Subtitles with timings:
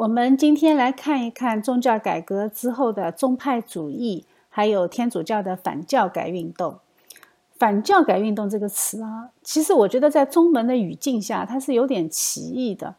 [0.00, 6.78] 我们今天来看一看宗教改革之后的宗派主义，还有天主教的反教改运动。
[7.58, 12.94] 反教改运动这个词啊，其实我觉得在中文的语境下，它是有点歧义的。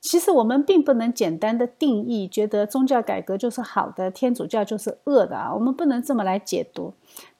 [0.00, 5.52] 其实我们并不能简单的定义，觉得宗教改革就是好的，天主教就是恶的啊。
[5.52, 6.94] 我们不能这么来解读。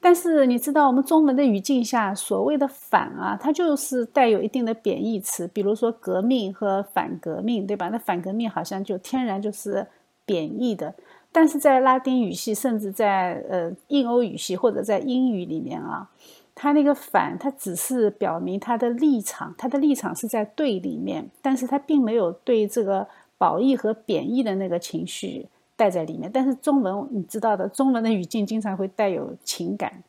[0.08, 7.88] 但是你知道，我们中文的语境下，所谓的反啊，它就是带有一定的贬义词，比如说革命和反革命，对吧？
[7.88, 9.84] 那反革命好像就天然就是
[10.24, 10.94] 贬义的。
[11.32, 16.08] 但是在拉丁语系，甚至在呃印欧语系或者在英语里面啊。
[16.54, 26.30] 他那个反，它只是表明他的立场，他的立场是在对里面，但是他并没有对这个褒义和贬义的那个情绪带在里面。
[26.32, 30.02] 但是中文你知道的，中文的语境经常会带有情感。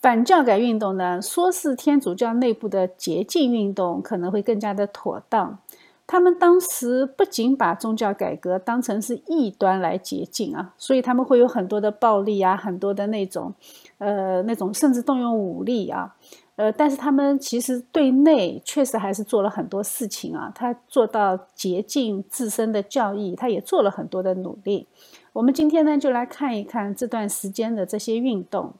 [0.00, 5.58] 反教改运动呢，说是天主教内部的洁净运动，可能会更加的妥当。
[6.06, 13.52] 他们当时不仅把宗教改革当成是异端来洁净啊，所以他们会有很多的暴力啊，很多的那种，
[13.98, 16.14] 呃，那种甚至动用武力啊，
[16.56, 24.86] 呃，但是他们其实对内确实还是做了很多事情啊，他做到洁净自身的教义，他也做了很多的努力。
[25.34, 28.72] 我们今天呢，就来看一看这段时间的这些运动。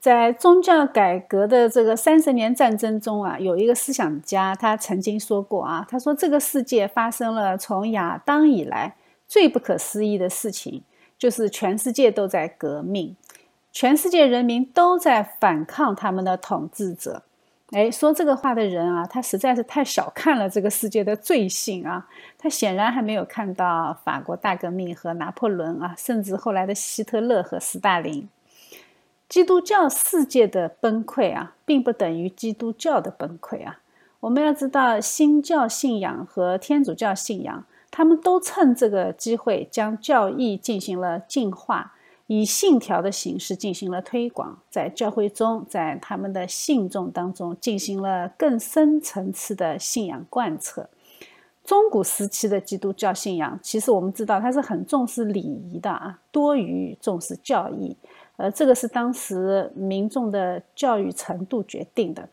[0.00, 8.96] 在宗教改革的这个三十年战争中啊，有一个思想家，他曾经说过啊，他说这个世界发生了从亚当以来
[9.26, 10.82] 最不可思议的事情，
[11.18, 13.16] 就是全世界都在革命，
[13.72, 17.22] 全世界人民都在反抗他们的统治者。
[17.70, 22.06] 哎，说这个话的人啊，他实在是太小看了这个世界的罪行啊，
[22.38, 28.28] 他显然还没有看到法国大革命和拿破仑啊，甚至后来的希特勒和斯大林。
[29.28, 33.80] 基督教世界的崩溃啊，并不等于基督教的崩溃啊。
[34.20, 37.64] 我们要知道，新教信仰和天主教信仰，
[37.96, 41.92] 他们都趁这个机会将教义进行了进化，
[42.26, 50.88] 以信条的形式进行了推广，在教会中，在他们的信众当中进行了更深层次的信仰贯彻。
[51.62, 57.96] 中古时期的基督教信仰，其实我们知道，它是很重视礼仪的啊，多于重视教义。
[58.38, 62.28] 呃，这个是当时民众的教育程度决定的。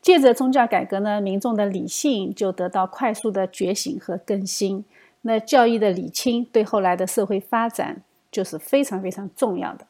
[0.00, 4.84] 借着宗教改革呢，民众的理性就得到快速的觉醒和更新。
[5.22, 9.86] 那教义的理清对后来的社会发展就是非常非常重要的。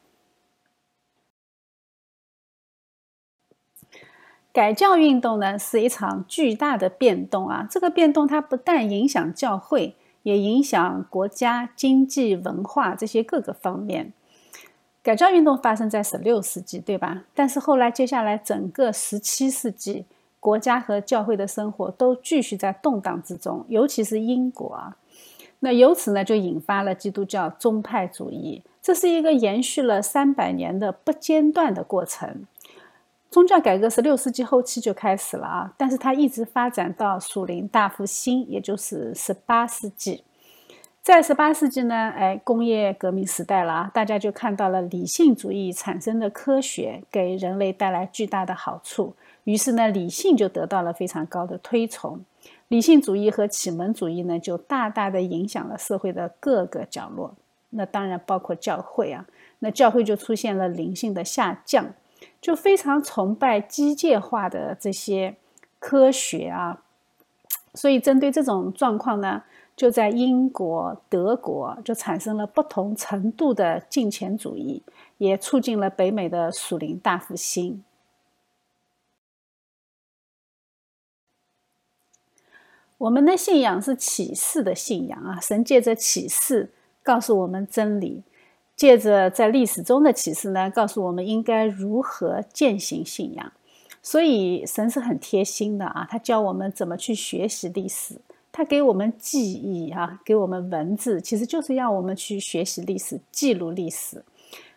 [4.51, 7.65] 改教运动呢，是一场巨大的变动啊！
[7.71, 14.11] 这个变动它不但影响教会，也影响国家、经济、文化这些各个方面。
[15.03, 17.23] 改教运动发生在十六世纪，对吧？
[17.33, 20.05] 但是后来，接下来整个十七世纪，
[20.39, 24.93] 国家和教会的生活都继续在动荡之中，尤其是英国。
[25.61, 28.63] 那由此呢，就引发了基督教宗派主义。
[28.81, 32.45] 这是一个延续了三百年的不间断的过程。
[33.29, 40.23] 宗教改革十六世纪后期就开始了啊，但是它一直发展到属灵大复兴，也就是十八世纪。
[41.03, 52.23] 在十八世纪呢，哎，工业革命时代了啊，大家就看到了理性主义产生的科学给人类带来巨大的好处，于是呢，理性就得到了非常高的推崇。
[52.67, 57.33] 理性主义和启蒙主义呢，就大大的影响了社会的各个角落，
[57.71, 59.25] 那当然包括教会啊，
[59.57, 61.95] 那教会就出现了灵性的下降，
[62.39, 65.35] 就非常崇拜机械化的这些
[65.79, 66.83] 科学啊，
[67.73, 69.41] 所以针对这种状况呢。
[69.75, 74.83] 就在英国、德国就产生了不同程度的金钱主义，
[75.17, 77.83] 也促进了北美的属灵大复兴。
[82.99, 86.71] 我们的信仰是启示的信仰啊，神借着启示
[87.01, 88.21] 告诉我们真理，
[88.75, 93.51] 借着在历史中的启示呢，告诉我们应该如何践行信仰。
[94.03, 98.21] 所以神是很贴心的啊，他教我们怎么去学习历史。
[98.51, 104.23] 他给我们记忆哈，给我们文字，其实就是要我们去学习历史、记录历史。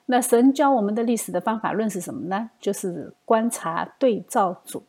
[0.06, 2.50] 那神教我们的历史的方法论是什么呢？
[2.60, 4.82] 就是观察对照组。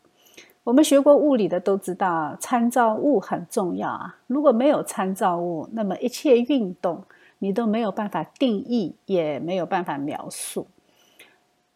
[0.63, 4.17] 我们学过物理的都知道，参照物很重要啊。
[4.27, 7.03] 如果没有参照物，那么一切运动
[7.39, 10.67] 你都没有办法定义，也没有办法描述。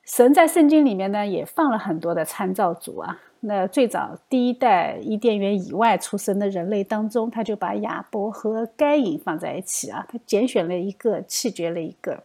[0.03, 3.19] 神在圣经里面呢，也放了很多的参照组啊。
[3.41, 12.21] 那最早第一代伊甸园以外出生的人类当中，他就把亚伯和该隐放在一起啊，他拣选了一个，弃绝了一个。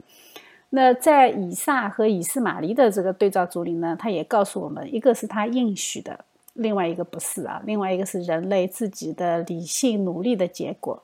[0.70, 6.24] 那在以撒和以斯玛利的这个对照组里呢，他也告诉我们，一个是他应许的，
[6.54, 11.00] 另外一个不是啊，另外一个是人类自己的理性努力的结果。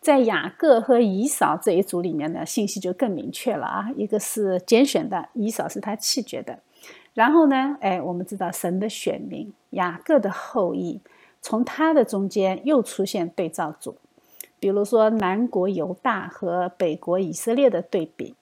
[0.00, 6.60] 在雅各和以扫这一组里面呢，信息就更明确了啊，一个是拣选的，以扫是他弃绝的。
[7.18, 11.00] 然后呢，哎，我们知道神的选民雅各的后裔，
[11.42, 13.96] 从他的中间又出现对照组。
[14.60, 18.36] 比如说南国犹大和北国以色列的对比，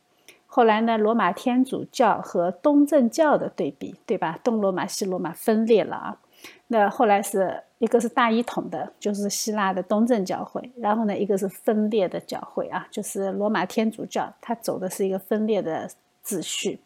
[0.46, 4.38] 后来呢，罗马天主教和东正教的对比，对吧？
[4.44, 6.18] 东罗马西罗马分裂了啊。
[6.66, 15.88] 那后来是一个是大一统的，就是希腊的东正教会，然后呢，一个是分裂的教会啊，就是罗马天主教，它走的是一个分裂的
[16.22, 16.78] 秩序。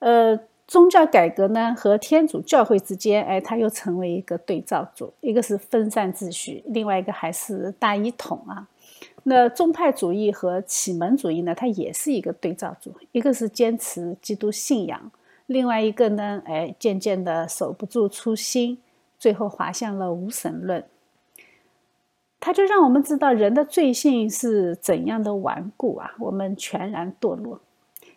[0.00, 0.40] 呃。
[0.70, 8.68] 宗教改革呢和天主教会之间，哎，它又成为一个对照组，一个是分散秩序，另外一个还是大一统啊。
[9.24, 15.10] 那宗派主义和启蒙主义呢，它也是一个对照组，一个是坚持基督信仰，
[15.46, 18.78] 另外一个呢，哎，渐渐的守不住初心，
[19.18, 20.84] 最后滑向了无神论。
[22.38, 27.60] 它就让我们知道人的罪性是怎样的顽固啊，我们全然堕落。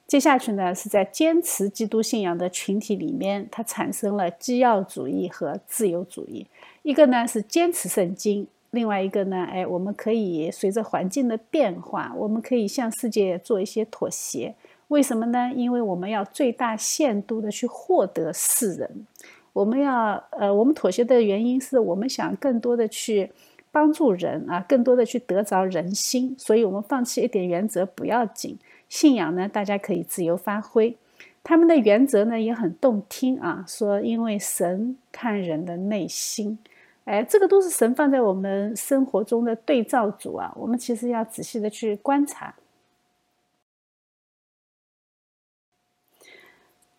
[0.05, 6.45] 接下去呢，是在坚持基督信仰的群体里面，它产生了基要主义和自由主义。
[6.83, 14.53] 一个呢是坚持圣经，另外一个呢，哎，我们可以随着环境的变化，我们可以向世界做一些妥协。
[14.89, 15.51] 为什么呢？
[15.55, 19.07] 因为我们要最大限度的去获得世人。
[19.53, 23.31] 我们要，呃，我们妥协的原因是我们想更多的去
[23.71, 28.59] 帮助人啊，更多的去得着人心，所以我们放弃一点原则不要紧。
[28.93, 30.95] 信仰呢，大家可以自由发挥。
[31.43, 36.59] 他们的原则呢也很动听啊，说因为神看人的内心，
[37.05, 40.53] 哎，这个都是神放在我们生活中的对照组啊。
[40.55, 42.53] 我们其实要仔细的去观察。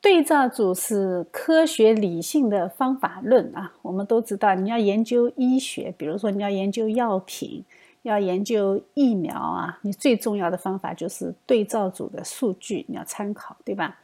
[0.01, 3.73] 对照组是科学理性的方法论啊。
[3.83, 7.65] 我们都知道，你要研究医学，比如说你要研究药品。
[8.05, 13.99] 要研究疫苗啊，你最重要的方法就是对照组的数据，你要参考，对吧？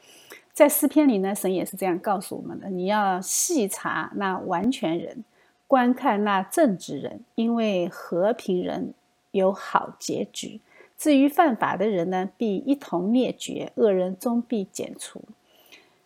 [0.55, 5.23] 在诗篇里呢，神也是这样告诉我们的：你要细查那完全人，
[5.67, 8.94] 观看那正直人，因为和平人
[9.32, 10.61] 有好结局。
[10.97, 15.23] 至于犯法的人呢，必一同灭绝，恶人终必剪除。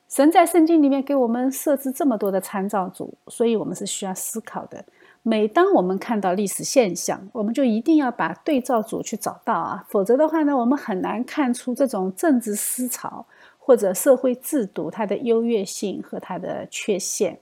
[0.08, 4.84] 神在圣经里面给我们设置这么多的参照组，所以我们是需要思考的。
[5.26, 13.24] 每当我们看到历史现象，我们就一定要把对照组去找到啊，否则的话呢，我们很难看出这种政治思潮
[13.58, 17.38] 或者社会制度它的优越性和它的缺陷。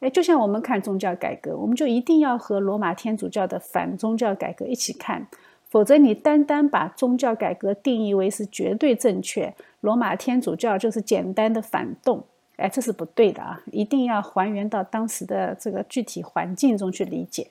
[0.00, 5.28] 哎，就像我们看宗教改革，我们就一定要和罗马天主教的反宗教改革一起看，
[5.68, 12.24] 否则你单单把宗教改革定义为是绝对正确，罗马天主教就是简单的反动。
[12.60, 13.62] 哎，这是不对的啊！
[13.72, 17.50] 一定要还原到当时的这个具体环境中去理解。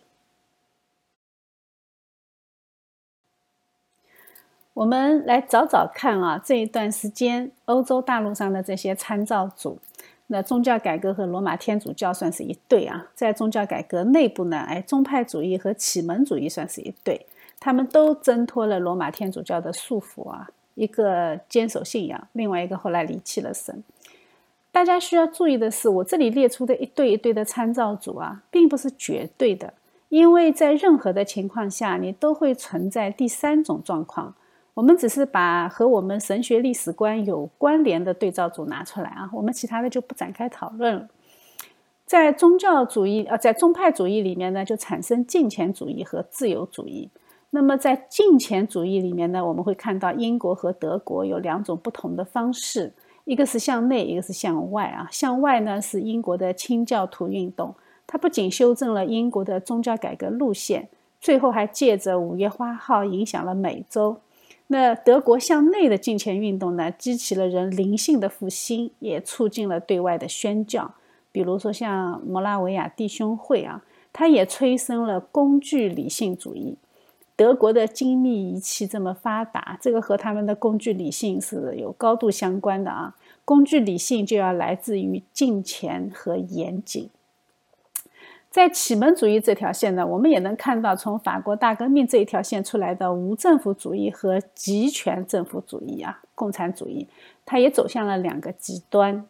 [4.73, 9.79] 我们来找找看啊，这一段时间欧洲大陆上的这些参照组，
[10.27, 13.07] 那宗教改革和罗马天主教算是一对啊。
[13.13, 17.25] 在宗教改革内部呢，哎，宗派主义和启蒙主义算是一对，
[17.59, 23.83] 他们都挣脱了罗马天主教的束缚啊，一个坚守信仰，另外一个后来离弃了神。
[24.79, 29.73] 大家需要注意的是，我这里列出的一对一对的参照组啊，并不是绝对的，
[30.07, 34.33] 因为在任何的情况下，你都会存在第三种状况。
[34.75, 41.09] 我们只是把和我们神学历史观有关联的对照组拿出来啊，我们其他的就不展开讨论了。
[42.05, 47.09] 在宗教主义呃，在宗派主义里面呢，就产生金钱主义和自由主义。
[47.49, 52.93] 那么在金钱主义里面呢，我们会看到英国和德国有两种不同的方式。
[53.29, 55.07] 一个是向内，一个是向外啊。
[55.11, 57.75] 向外呢是英国的清教徒运动，
[58.07, 60.89] 它不仅修正了英国的宗教改革路线，
[61.21, 64.17] 最后还借着五月花号影响了美洲。
[64.65, 70.95] 那德国向内的金钱运动呢，激起了人灵性的复兴，也促进了对外的宣教。
[71.31, 76.79] 比如说像摩拉维亚弟兄会啊，它也催生了工具理性主义。
[77.35, 83.15] 德国的精密仪器这么发达，这个和他们的工具理性是有高度相关的啊。
[83.49, 87.09] 工具理性就要来自于金钱和严谨。
[88.51, 97.07] 在启蒙主义这条线呢，我们也能看到从法国大革命这一条线出来的无政府主义和极权政府主义啊，共产主义，
[97.43, 99.27] 它也走向了两个极端。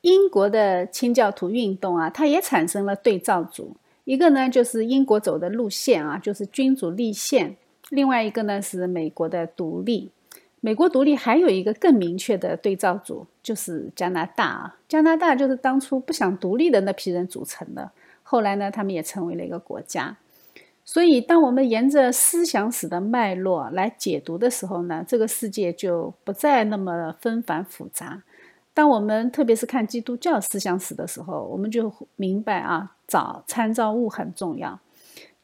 [0.00, 7.56] 英国的清教徒运动啊，它也产生了对照组，一个呢就是英国走的路线啊，就是君主立宪；
[7.90, 10.10] 另外一个呢是美国的独立。
[10.62, 14.76] 美国独立还有一个更明确的对照组，就是加拿大啊。
[14.88, 17.90] 加拿大就是当初不想独立的那批人组成的，
[18.22, 20.16] 后来呢，他们也成为了一个国家。
[20.84, 28.22] 所以，当我们沿着思想史的脉络来解读的时候呢，这个世界就不再那么纷繁复杂。
[28.74, 34.78] 当我们特别是看基督教思想史的时候，我们就明白啊，找参照物很重要。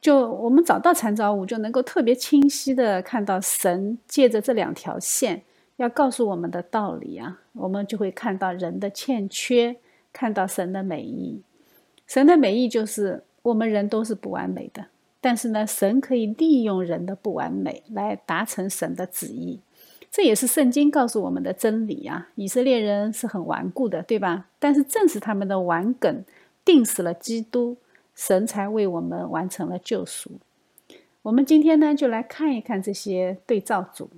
[0.01, 5.43] 就我们找到参照物，就能够特别清晰的看到神借着这两条线
[5.77, 9.77] 要告诉我们的道理啊，我们就会看到人的欠缺，
[10.13, 11.43] 看到神的美意。
[12.07, 14.87] 神的美意就是我们人都是不完美的，
[15.21, 19.61] 但是呢，神可以利用人的不完美来达成神的旨意，
[20.13, 22.29] 这也是圣经告诉我们的真理啊。
[22.37, 24.47] 以色列人是很顽固的，对吧？
[24.61, 26.25] 但是正是他们的顽梗，
[26.65, 27.77] 定死了基督。
[28.17, 30.33] 神才为我们完成了救赎。
[31.23, 34.11] 我们今天呢，就来看一看这些对照组。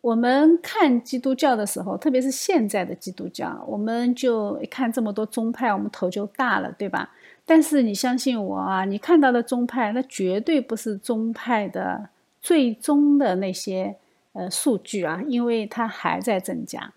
[0.00, 7.12] 我们看基督教的时候，特别是现在的基督教，我们就一看这么多宗派，我们头就大了，对吧？
[7.44, 12.08] 但是你相信我啊，你看到的宗派，那绝对不是宗派的
[12.40, 13.96] 最终的那些
[14.32, 16.94] 呃数据啊，因为它还在增加。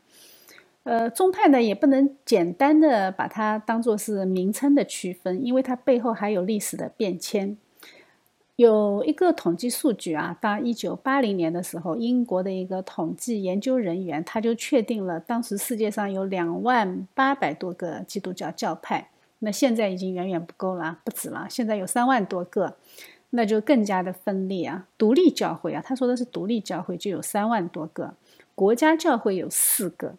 [0.84, 7.56] 呃，宗派呢也不能简单的把它当做是名称的区分，因为它背后还有历史的变迁。
[8.56, 19.10] 有一个统计数据啊，到一九八零年的时候，英国的一个统计研究人员他就确定了，当时世界上有两万八百多个基督教教派，
[19.40, 22.76] 那现在已经远远不够了，不止了，现在有三万多个，
[23.32, 24.88] 那就更加的分裂啊。
[24.98, 28.16] 独立教会啊，他说的是独立教会就有三万多个，
[28.54, 30.16] 国家教会有四个。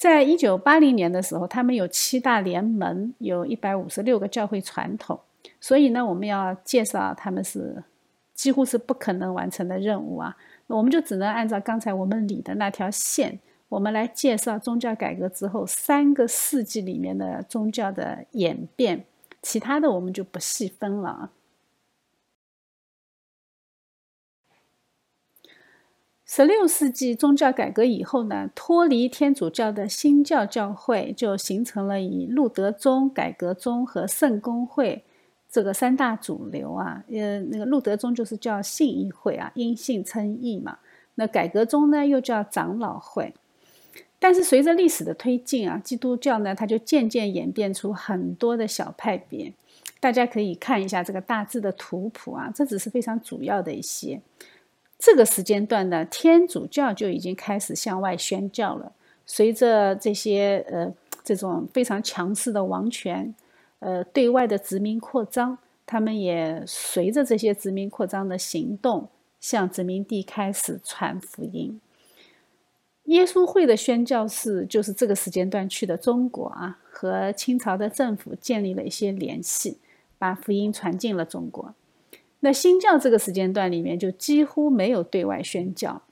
[0.00, 5.20] 在一九八零年的时候，他们有七大联盟，有一百五十六个教会传统。
[5.60, 7.84] 所以呢，我们要介绍他们是
[8.32, 10.34] 几乎是不可能完成的任务啊。
[10.68, 13.38] 我们就只能按照刚才我们理的那条线，
[13.68, 19.04] 我们来介绍宗教改革之后三个世纪里面的宗教的演变。
[19.42, 21.30] 其他的我们就不细分了啊。
[26.32, 35.02] 十六世纪宗教改革以后呢，脱离天主教的新教教会就形成了以路德宗、改革宗和圣公会
[35.50, 37.02] 这个三大主流啊。
[37.10, 40.78] 呃，那个路德宗就是叫信义会啊，因信称义嘛。
[41.16, 43.34] 那改革宗呢又叫长老会。
[44.20, 49.52] 但是随着历史的推进啊，基督教呢它就渐渐演变出很多的小派别。
[49.98, 54.20] 大家可以看一下这个大致的图谱啊，这只是非常主要的一些。
[55.02, 58.92] 这个时间段呢，天主教就已经开始向外宣教了。
[59.24, 60.92] 随着这些呃
[61.24, 63.34] 这种非常强势的王权，
[63.78, 69.08] 呃对外的殖民扩张，他们也随着这些殖民扩张的行动，
[69.40, 71.80] 向殖民地开始传福音。
[73.04, 79.78] 耶稣会的宣教士就是这个时间段去的中国啊，和清朝的政府建立了一些联系，
[80.18, 81.74] 把福音传进了中国。
[82.40, 86.02] 那新教这个时间段里面就几乎没有对外宣教，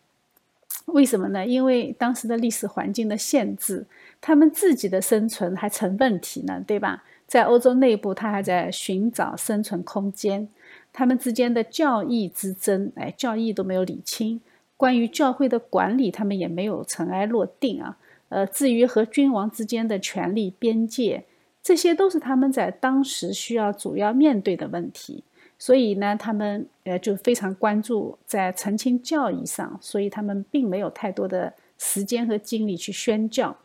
[0.86, 1.46] 为什么呢？
[1.46, 3.86] 因为当时的历史环境的限制，
[4.20, 7.04] 他们自己的生存还成问题呢，对吧？
[7.26, 10.48] 在欧洲内部，他还在寻找生存空间，
[10.92, 14.40] 他们之间的教义之争，哎，教义都没有理清，
[14.78, 17.98] 关于教会的管理，他们也没有尘埃落定啊。
[18.30, 21.24] 呃，至于和君王之间的权力边界，
[21.62, 25.24] 这些都是他们在当时需要主要面对的问题。
[25.58, 33.56] 所以呢，他们呃就非常关注在澄清教义上，所以他们并没有太多的时间和精力去宣教。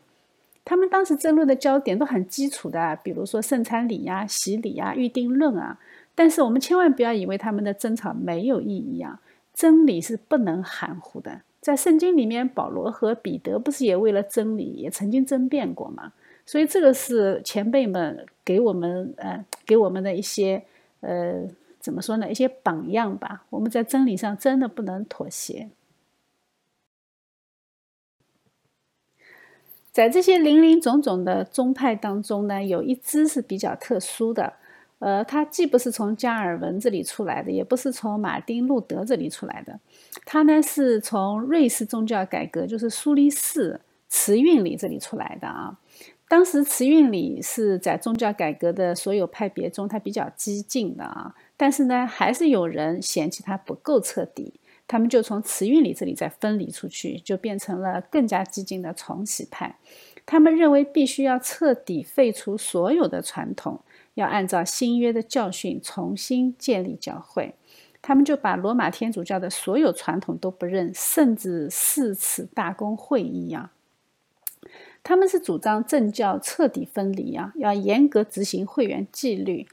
[0.64, 5.78] 他们当时争论的焦点都很基础的，比如说圣餐礼呀、洗礼呀、预定论啊。
[6.16, 9.20] 但是我们千万不要以为他们的争吵没有意义啊！
[9.52, 11.42] 真理是不能含糊的。
[11.60, 16.12] 在圣经里面，保罗和彼得不是也为了真理也曾经争辩过吗？
[16.44, 20.60] 所以这个是前辈们给我们呃给我们的一些
[21.00, 21.44] 呃。
[21.84, 22.30] 怎么说呢？
[22.30, 23.44] 一些榜样吧。
[23.50, 25.68] 我们在真理上真的不能妥协。
[29.92, 34.54] 在这些林林总总的宗派当中呢，有一支是比较特殊的。
[35.00, 39.78] 呃，它既不是从加尔文这里出来的，也不是从马丁路德这里出来的。
[40.24, 45.78] 它呢是从瑞士宗教改革，就是苏黎世慈运里这里出来的啊。
[46.26, 51.34] 当时慈运里是在宗教改革的所有派别中，它比较激进的啊。
[51.56, 54.54] 但是呢，还是有人嫌弃它不够彻底，
[54.86, 59.76] 他们就从慈运里这里再分离出去，就变成了更加激进的重启派。
[60.26, 63.80] 他们认为必须要彻底废除所有的传统，
[64.14, 67.54] 要按照新约的教训重新建立教会。
[68.02, 73.72] 他们就把罗马天主教的所有传统都不认，甚至四次大公会议啊。
[75.02, 79.66] 他们是主张政教彻底分离啊，要严格执行会员纪律。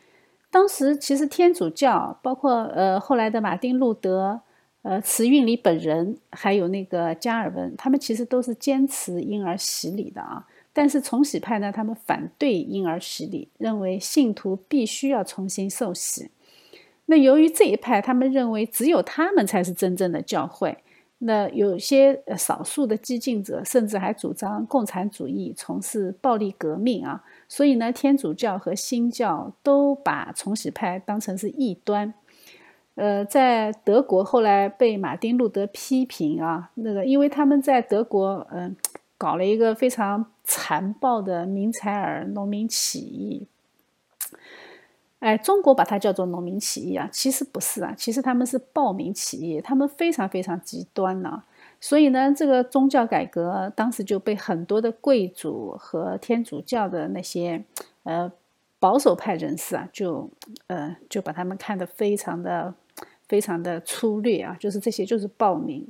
[0.52, 4.42] 当时其实天主教，包括呃后来的马丁路德。
[4.84, 10.44] 呃，慈运里本人还有那个加尔文，他们其实都是坚持婴儿洗礼的啊。
[10.74, 16.32] 但是重洗派呢，他们反对婴儿洗礼，认为信徒必须要重新受洗。
[17.06, 20.76] 那由于这一派，他们认为只有他们才是真正的教会。
[21.20, 27.24] 那有些少数的激进者甚至还主张共产主义，从事暴力革命啊。
[27.52, 32.14] 所以呢，天主教和新教都把重洗派当成是异端。
[32.96, 38.74] 呃，在德国后来被马丁路德批评啊，那个因为他们在德国嗯
[39.18, 43.46] 搞了一个非常残暴的明采尔农民起义，
[45.20, 51.44] 哎，中国把它叫做农民起义啊，其实不是啊，其实他们是暴民起义，他们非常非常极端呢，
[51.82, 57.62] 所以呢，这个宗教改革当时就被很多的贵族和天主教的那些
[58.04, 58.32] 呃
[58.80, 60.30] 保守派人士啊，就
[60.68, 62.74] 呃就把他们看得非常的。
[63.28, 65.88] 非常的粗略啊，就是这些就是暴民。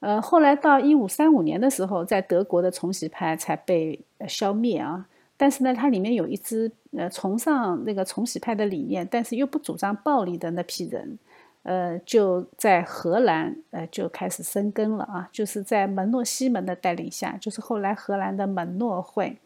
[0.00, 5.06] 呃，后来到一五三五年的时候，在德国的重洗派才被消灭啊。
[5.36, 11.18] 但是呢，它里面有一支呃崇尚那个重洗派的理念，但是又不主张暴力的那批人，
[11.62, 15.28] 呃，就在荷兰呃就开始生根了啊。
[15.32, 19.38] 就是在门诺西门的带领下，就是后来荷兰的门诺会。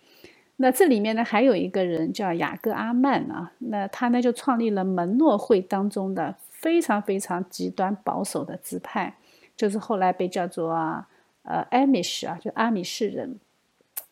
[0.56, 6.34] 那这里面呢，还有一个人叫雅各阿曼啊，那他呢就创立了门诺会当中的。
[6.58, 9.14] 非常非常极端保守的支派，
[9.54, 11.06] 就是后来被叫做啊
[11.42, 13.38] 呃艾米什啊，就阿米士人，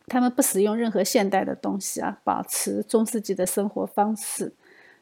[0.06, 4.52] 他们不使用任何现代的东西啊，保持中世纪的生活方式。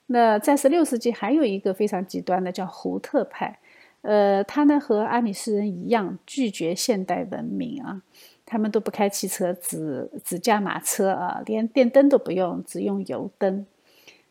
[0.07, 3.59] 那在十六世纪还有一个非常极端的叫胡特派，
[4.03, 8.03] 呃，他呢和阿米斯人一样拒绝现代文明啊，
[8.45, 13.65] 他们都不开汽车，只只驾马车啊，连电灯都不用，只用油灯。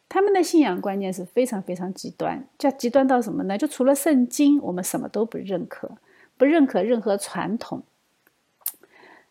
[0.07, 3.57] 他们的信仰观念是非常非常极端，叫极端到什么呢？
[3.57, 5.89] 就除了圣经，我们什么都不认可，
[6.37, 7.81] 不认可任何传统。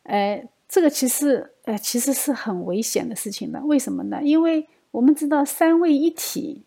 [0.04, 3.60] 哎，这个其实，呃，其实是很危险的事情的。
[3.60, 4.22] 为什么呢？
[4.22, 6.62] 因为我们知道“三位一体”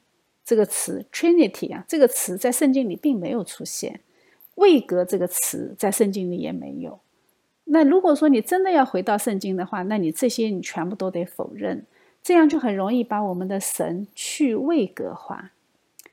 [0.45, 4.01] 这个词 “Trinity” 啊，这个词在圣经里并没有出现
[4.55, 6.99] ，“位格”这个词在圣经里也没有。
[7.65, 11.85] 那如果说你真的要回到圣经的话，那你这些你全部都得否认。
[12.21, 15.51] 这样就很容易把我们的神去位格化。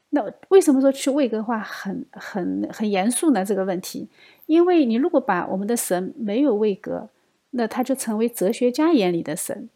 [0.09, 3.45] 那为什么说去位格化很很很严肃呢？
[3.45, 4.09] 这个问题，
[4.47, 7.11] 因为你如果把我们的神没有位格，
[7.51, 9.69] 那他就成为哲学家眼里的神，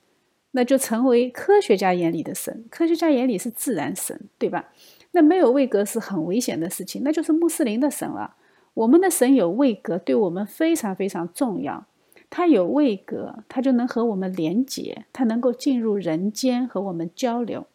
[0.57, 2.65] 那就成为科学家眼里的神。
[2.71, 4.73] 科学家眼里是自然神，对吧？
[5.11, 8.35] 那没有位格是很危险的事情，那就是穆斯林的神了。
[8.75, 11.85] 我们的神有位格，对我们非常非常重要。
[12.31, 17.67] 他有位格，他就能和我们连接，他能够进入人间和我们交流。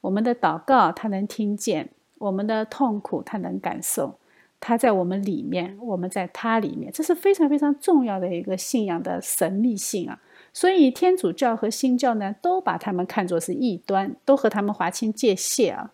[0.00, 4.16] 我们的祷告他能听见，我们的痛苦他能感受。
[4.60, 10.20] 他在我们里面，我们在他里面，这是非常非常重要的一个信仰的神秘性啊！
[10.52, 15.92] 所以天主教和新教呢，都把他们看作是异端，都和他们划清界限啊。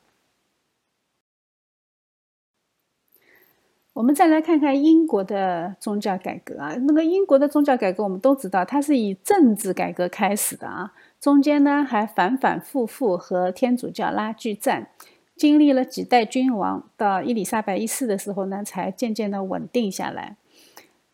[3.92, 14.88] 我们再来看看英国的宗教改革啊，那个英国的宗教改革，我们都知道，它是以政治改革开始的啊，中间呢还反反复复和天主教拉锯战，
[15.36, 20.36] 经历了几代君王，到伊丽莎白一世的时候呢，才渐渐的稳定下来。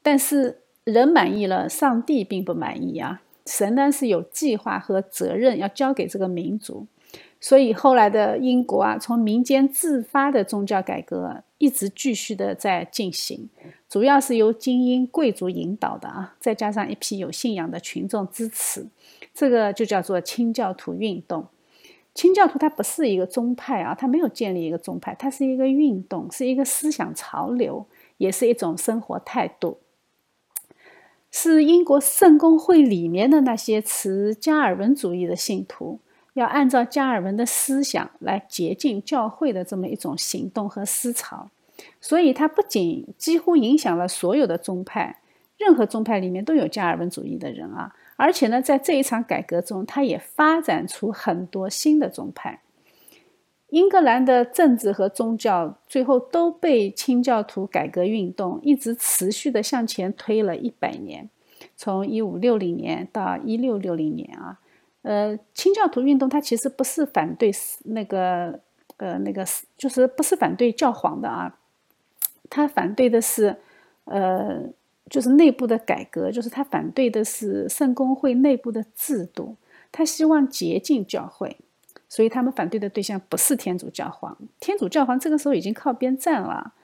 [0.02, 3.20] 但是人满意了，上帝并不满意啊，
[3.50, 6.86] 神呢是有计划和责任要交给这个民族。
[7.40, 13.48] 所以后来的英国啊，从民间自发的宗教改革一直继续的在进行，
[13.88, 18.86] 主要是由精英贵族引导的啊，再加上一批有信仰的群众支持，
[19.34, 21.48] 这个就叫做清教徒运动。
[22.12, 27.86] 清教徒它不是一个宗派啊，它没有建立一个宗派，它是一个运动，是一个思想潮流，
[28.18, 29.78] 也是一种生活态度，
[31.30, 36.00] 是英国圣公会里面的那些持加尔文主义的信徒。
[36.34, 41.50] 要按照加尔文的思想来洁净教会的这么一种行动和思潮，
[42.00, 45.18] 所以它不仅几乎影响了所有的宗派，
[45.58, 52.60] 任何宗派里面都有加尔文主义的人啊，而且呢，在这一场改革中，它也发展出很多新的宗派。
[53.70, 61.28] 英格兰的政治和宗教最后都被清教徒改革运动一直持续的向前推了一百年。
[61.76, 64.58] 从一五六零年到一六六零年啊，
[65.02, 67.50] 呃，清教徒运动它其实不是反对
[67.84, 68.60] 那个
[68.96, 69.46] 呃那个
[69.78, 71.58] 就是不是反对教皇的啊，
[72.50, 73.56] 他反对的是
[74.04, 74.62] 呃
[75.08, 79.56] 就是内部的改革，就是他反对的是圣公会内部的制度，
[79.90, 81.56] 他希望洁净教会。
[82.10, 86.74] 所以他们反对的对象不是天主教皇，天主教皇这个时候已经靠边站了。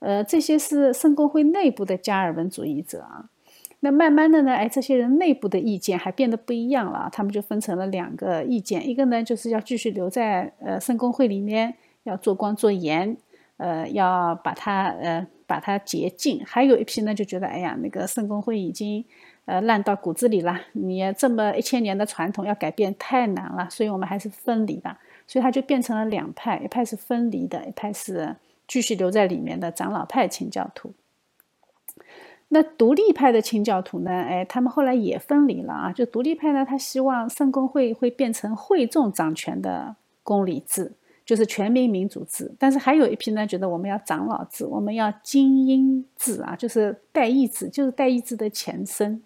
[0.00, 3.30] 呃，这些是圣公会内部的加尔文主义者啊。
[3.78, 13.16] 那慢慢的呢，哎，这些人内部的意见还变得不一样了，他们就分成了两个意见，一个呢就是要继续留在呃圣公会里面，要做光做盐，
[13.58, 19.04] 呃，要把它呃把它洁净；还有一批呢就觉得，哎呀，那个圣公会已经。
[19.44, 20.60] 呃，烂到骨子里了。
[20.72, 24.98] 你这么一千年的传统要改变太难了，所以我们还是分离吧。
[25.26, 28.36] 所以它就变成了两派，一派是分离的，一派是
[28.68, 30.92] 继续留在里面的长老派清教徒。
[32.48, 34.10] 那独立派的清教徒呢？
[34.10, 35.92] 哎，他们后来也分离了啊。
[35.92, 40.92] 就独立派呢，他希望圣公会会变成会众掌权的公理制。
[41.24, 49.22] 就是全民民主制，但是还有一批呢，觉得我们要长老制，我们要精英制啊，就是代议制，就是代议制的前身。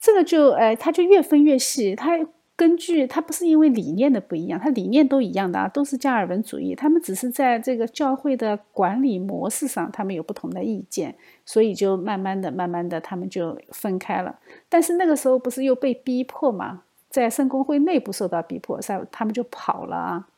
[0.00, 1.94] 这个就哎，它就越分越细。
[1.94, 2.18] 它
[2.56, 6.74] 根据它不是因为理念的不一样，它理念都一样的啊，都是加尔文主义。
[6.74, 14.38] 他们只是在这个教会的管理模式上，他们有不同的意见，所以就慢慢的、慢慢的，他们就分开了。
[14.68, 16.82] 但是那个时候不是又被逼迫吗？
[17.08, 20.28] 在圣公会内部受到逼迫，在他们就跑了啊。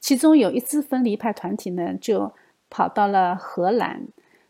[0.00, 2.32] 其中有一支分离派团体呢，就
[2.70, 4.06] 跑到了荷兰。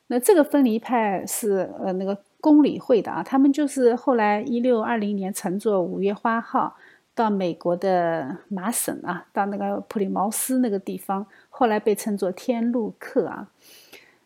[0.08, 6.76] 那这个分离派是呃那个公理会的啊，他们就是后来一六二零年乘坐五月花号
[7.14, 13.50] 到美国的麻省啊，到那个普利茅斯那个地方，后来被称作天路客啊。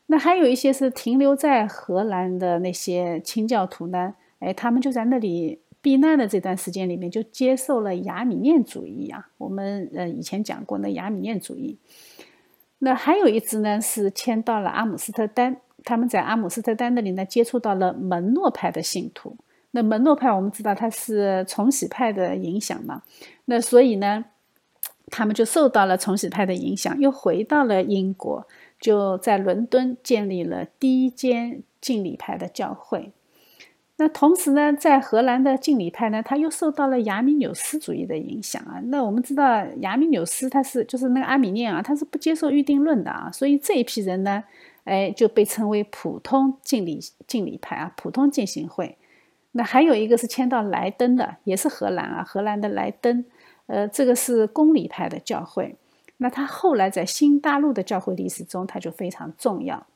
[0.06, 5.58] 那还有一些是停留在荷兰的那些清教徒呢，哎，他们就在那里。
[5.82, 9.30] 避难的这段时间里面，就接受了雅米念主义啊。
[9.36, 11.76] 我们呃以前讲过那雅米念主义。
[12.78, 15.56] 那还有一支呢，是迁到了阿姆斯特丹。
[15.84, 19.36] 他们在阿姆斯特丹那里呢，接触到了门诺派的信徒。
[19.72, 23.02] 那门诺派我们知道它是重洗派的影响嘛。
[23.46, 24.24] 那所以呢，
[25.06, 28.46] 他们就受到了重洗派的影响，又回到了英国，
[28.78, 33.12] 就在伦敦建立了第一间敬礼派的教会。
[33.96, 38.80] 那同时呢，在荷兰的敬礼派呢，他又受到了亚米纽斯主义的影响啊。
[38.86, 43.30] 那我们知道，亚米纽斯他是就是那个阿米念啊，他是不接受预定论的啊。
[43.32, 44.42] 所以这一批人呢，
[44.84, 48.96] 哎，就被称为普通敬礼敬礼派啊，普通进行会。
[49.52, 53.24] 那还有一个是迁到莱登的，也是荷兰啊，荷兰的莱登，
[53.66, 55.76] 呃，这个是公理派的教会。
[56.16, 59.86] 那他后来在新大陆的教会历史中，他就非常重要。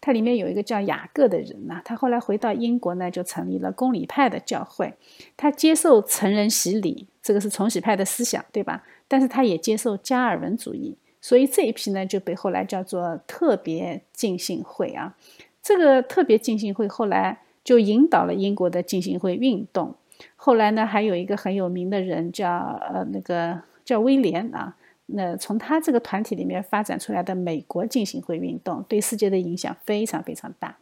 [0.00, 4.94] 它里面有一个叫雅各的人呐，他后来回到英国呢，就成立了公理派的教会。
[5.36, 8.82] 他接受成人洗礼，这个是重洗派的思想，对吧？
[9.06, 15.16] 但是他也接受加尔文主义，所以这一批呢就被后来叫做特别浸信会啊。
[15.62, 19.94] 这个特别浸信会后来就引导了英国的浸信会运动。
[20.36, 24.76] 后来呢，还有一个很有名的人叫呃那个叫威廉啊。
[25.06, 30.76] 那从他这个团体里面发展出来的美国进信会运动，对世界的影响非常非常大。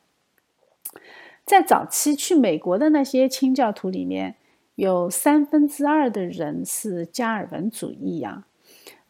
[1.47, 4.35] 在早期去美国的那些清教徒里面，
[4.75, 8.45] 有三分之二的人是加尔文主义呀，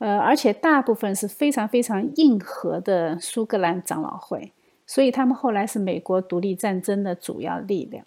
[0.02, 4.52] 呃，而且大部分是非常非常硬核的苏格兰长老会，
[4.84, 8.04] 所以他们后来是美国独立战争的主要力量。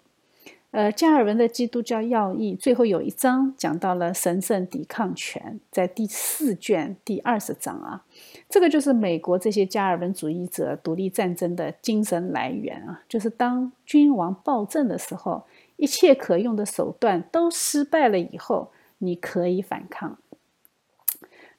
[0.72, 8.04] 呃，加尔文的基督教要义最后有一章讲到了神圣抵抗权，在第四卷第二十章啊，
[8.46, 15.44] 这个就是美国这些加尔文主义者独立战争的精神来源啊，就是当君王暴政的时候，
[15.76, 20.18] 一切可用的手段都失败了以后，你可以反抗。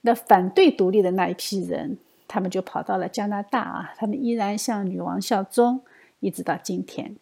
[0.07, 1.97] 那反对独立的那一批人，
[2.29, 5.81] 他们就跑到了加拿大啊，他们依然向女王效忠，
[6.21, 7.17] 一直到今天。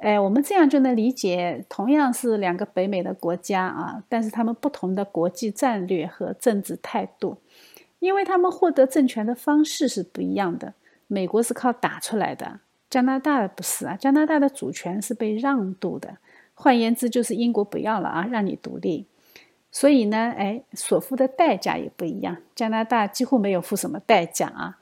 [0.00, 7.38] 哎，我们这样就能理解，同样是两个北美的国家啊，但是他们不同的国际战略和政治态度，
[8.00, 10.74] 因为他们获得政权的方式是不一样的。
[11.06, 12.58] 美国是靠打出来的，
[12.90, 16.16] 加拿大不是啊，加拿大的主权是被让渡的。
[16.54, 19.06] 换言之，就是英国不要了啊，让你独立。
[19.70, 22.38] 所以呢，哎，所付的代价也不一样。
[22.54, 24.78] 加拿大几乎没有付什么代价啊，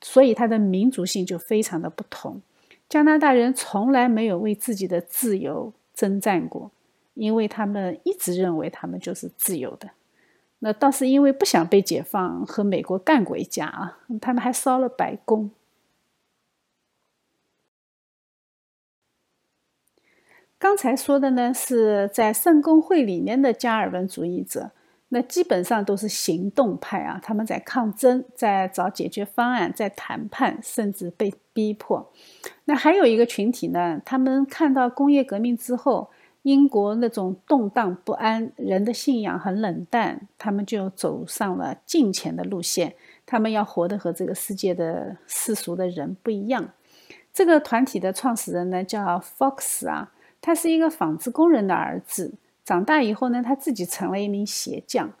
[0.00, 2.40] 所以它的民族性就非常的不同。
[2.88, 6.70] 加拿大人从来没有为自己的自由征战过，
[7.14, 9.90] 因为他们一直认为他们就是自由的。
[10.60, 15.50] 那倒是因为不想被解放，和美国干过一架啊，他们还烧了白宫。
[20.58, 24.72] 刚才说的呢，是在圣公会里面的加尔文主义者，
[25.10, 32.12] 那基本上都是行动派啊，他们在抗争，在找解决方案，在谈判，甚至被逼迫。
[32.64, 36.10] 那还有一个群体呢，他们看到工业革命之后，
[36.42, 42.94] 英国那种动荡不安，人的信仰很冷淡，他们就走上了金钱的路线，
[43.24, 46.70] 他们要活得和这个世界的世俗的人不一样。
[47.32, 50.10] 这个团体的创始人呢，叫 Fox 啊。
[50.40, 55.12] 他是一个纺织工人的儿子，长大以后呢，他自己成了一名鞋匠。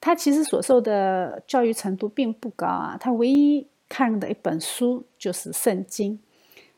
[0.00, 6.20] 他其实所受的教育程度并不高啊，他唯一看的一本书就是圣经。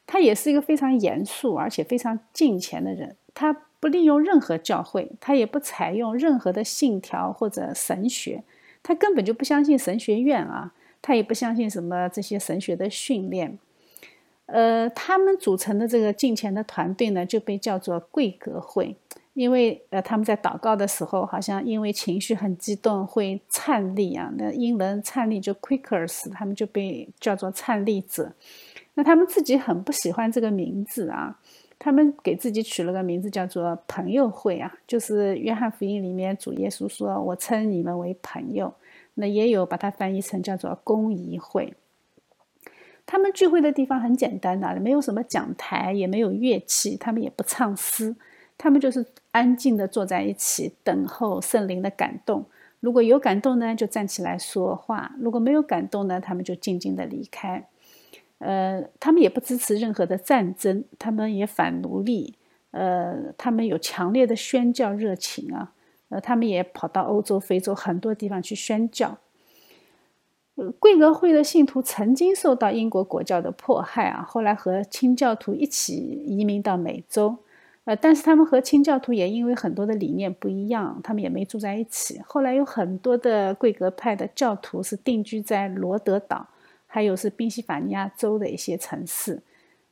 [0.06, 8.42] 他也是一个非常严肃而且非常敬虔的人，他不利用任何教会，他也不采用任何的信条或者神学，
[8.82, 13.58] 他根本就不相信神学院啊，他也不相信什么这些神学的训练。
[14.48, 18.96] 呃，他们组成的这个敬虔的团队呢，就被叫做贵格会，
[19.34, 24.32] 因为呃，他们在祷告的时候，好像因为情绪很激动会颤栗啊。
[24.38, 28.32] 那英文颤栗就 Quakers，他们就被叫做颤栗者。
[28.94, 31.38] 那他们自己很不喜欢这个名字啊，
[31.78, 38.72] 他们给自己取了个名字叫做朋友会啊，就是约翰福音里面主耶稣说：“我称你们为朋友。”
[39.12, 41.74] 那也有把它翻译成叫做公谊会。
[43.10, 48.14] 他们聚会的地方很简单的，没有什么讲台，也没有乐器，他们也不唱诗，
[48.58, 52.44] 他们就是安静的坐在一起，等候圣灵的感动。
[52.80, 57.66] 如果有感动呢，就站起来说话；如果没有感动呢，他们就静静的离开。
[58.40, 62.34] 呃，他们也不支持任何的战争，他们也反奴隶。
[62.72, 65.72] 呃，他们有强烈的宣教热情啊，
[66.10, 69.16] 呃，他们也跑到欧洲、非洲很多地方去宣教。
[70.80, 75.94] 贵格会的信徒曾经受到英国国教的迫害啊，后来和清教徒一起
[76.26, 77.36] 移民到美洲，
[77.84, 82.20] 呃，但是他们和清教徒也因为很多的理念不一样，他们也没住在一起。
[82.26, 86.48] 后来有很多的贵格派的教徒是定居在罗德岛，
[86.88, 89.40] 还有是宾夕法尼亚州的一些城市。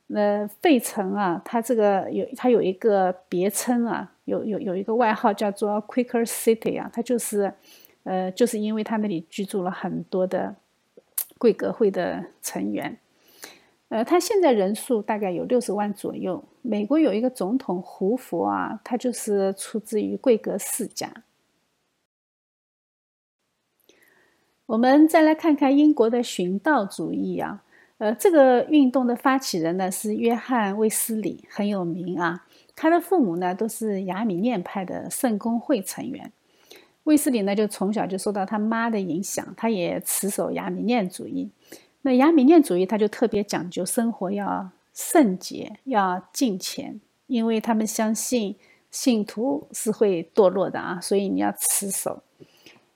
[0.07, 7.53] 那费城啊，它这个有它有一个别称啊，有有有一个外号叫做 Quaker City 啊，它就是。
[8.07, 10.55] 呃，就是因为他那里居住了很多的
[11.37, 12.97] 贵格会的成员，
[13.89, 16.41] 呃，他现在人数大概有六十万左右。
[16.61, 21.11] 美国有一个总统胡佛啊，他就是出自于贵格世家。
[24.67, 27.61] 我们再来看看英国的寻道主义啊，
[27.97, 32.47] 呃，这个运动的发起人呢是约翰卫斯理，很有名啊。
[32.73, 36.31] 他的父母呢都是雅米念派的圣公会成员。
[37.07, 41.49] 卫斯理呢，就从小就受到他妈的影响，他也持守雅米念主义。
[42.01, 48.57] 那雅米念主义，他就特别讲究生活要圣洁，要敬虔，因为他们相信
[48.91, 52.21] 信徒是会堕落的啊，所以你要持守。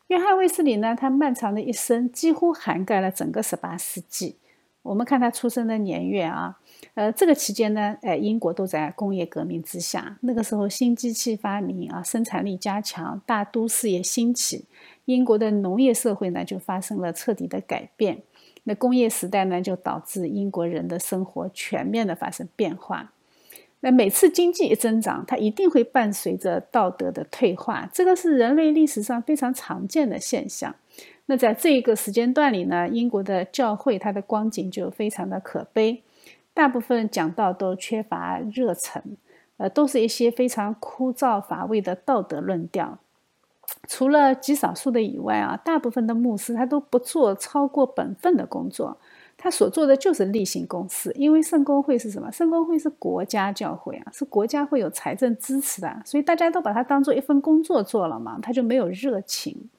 [0.07, 4.35] 约翰卫斯理呢，他漫长的一生几乎涵盖了整个十八世纪。
[4.81, 6.59] 我们看他出生的年月啊，
[6.95, 10.17] 呃，这个期间呢，哎，英国都在工业革命之下。
[10.21, 14.65] 那个时候，新机器发明啊，生产力加强，大都市也兴起，
[15.05, 18.23] 英国的农业社会呢就发生了彻底的改变。
[18.63, 23.11] 那工业时代呢，就导致英国人的生活全面的发生变化。
[23.79, 30.75] 那每次经济一增长，它一定会伴随着道德的退化，这个是人类历史上非常常见的现象。
[31.25, 36.03] 那在这一个时间段里呢，英国的教会它的光景就非常的可悲，
[36.53, 39.01] 大部分讲道都缺乏热忱，
[39.57, 42.99] 呃，都是一些非常枯燥乏味的道德论调。
[43.87, 48.97] 除了极少数的以外啊，大部分的牧师他都不做超过本分的工作，
[49.37, 51.11] 他所做的就是例行公事。
[51.15, 52.29] 因为圣公会是什么？
[52.31, 59.69] 圣公会是国家教会啊，是国家会有财政支持的，所以大家都把它当做一份工作做了嘛，他就没有热情。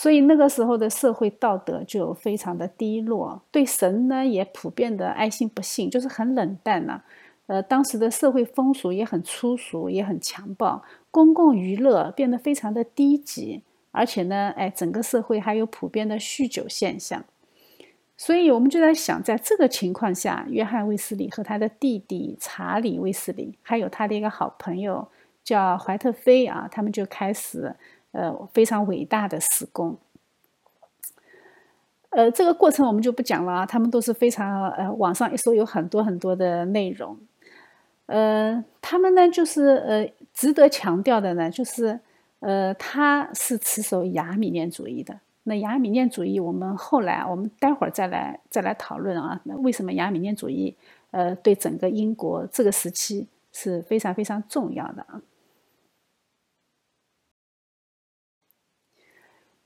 [0.00, 7.02] 所以那个时候的社会道德就非常的低落，对神呢也普遍的爱信不信，就是很冷淡呐。
[7.48, 17.22] 呃，当时的社会风俗也很粗俗，也很强暴，公共娱乐变得非常的低级，而且呢，哎，整个社会还有普遍的酗酒现象。
[18.16, 25.06] 所以我们就在想，在这个情况下，约翰卫斯理和他的弟弟查理卫斯理，还有他的一个好朋友
[25.44, 27.76] 叫怀特菲啊，他们就开始。
[28.12, 29.96] 呃，非常伟大的施工。
[32.10, 37.16] 呃，这个过程我们就不讲了啊，他们都是非常呃，网上一搜有很多很多的内容。
[38.06, 42.00] 呃，他们呢，就是呃，值得强调的呢，就是
[42.40, 45.20] 呃，他是持守雅米念主义的。
[45.44, 49.40] 那雅米念主义，我们后来我们待会儿再来再来讨论啊。
[49.44, 50.76] 那为什么雅米念主义
[51.12, 55.22] 呃，对整个英国这个时期是非常非常重要的啊。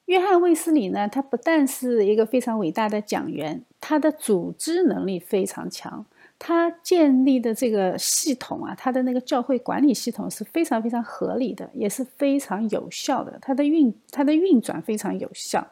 [0.06, 6.04] 约翰·卫斯理呢，他不但是一个非常伟大的讲员，他的组织能力非常强。
[6.38, 13.38] 他建立的这个系统啊，他的那个教会管理系统是非常非常合理的，也是非常有效的。
[13.40, 15.66] 他的运，他的运转非常有效。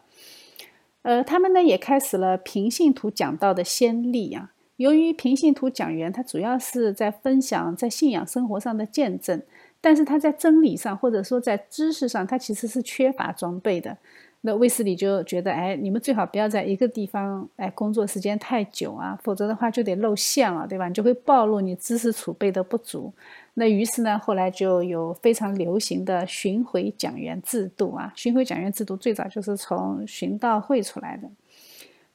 [1.03, 4.53] 呃，他们呢也开始了平信徒讲道的先例啊。
[4.77, 9.43] 由于平信徒讲员他主要是在分享在信仰生活上的见证，
[9.81, 13.99] 但是他在真理上或者说在知识上，他其实是缺乏装备的。
[14.45, 20.89] 那卫斯理就觉得，哎，你们最好不要在一个地方，哎，工作时间太久啊，否则的话就得露馅了，对吧？
[20.89, 23.13] 你就会暴露你知识储备的不足。
[23.55, 28.13] 那于是呢，后来就有非常流行的巡回讲员制度啊。
[28.17, 31.31] 巡回讲员制度最早就是从巡道会出来的。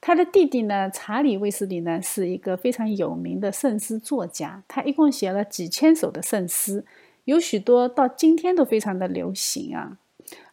[0.00, 6.84] 他的弟弟呢，查理·卫斯理呢，是一个非常有名的圣诗作家，他一共写了几千首的圣诗，
[7.24, 9.96] 有许多到今天都非常的流行啊。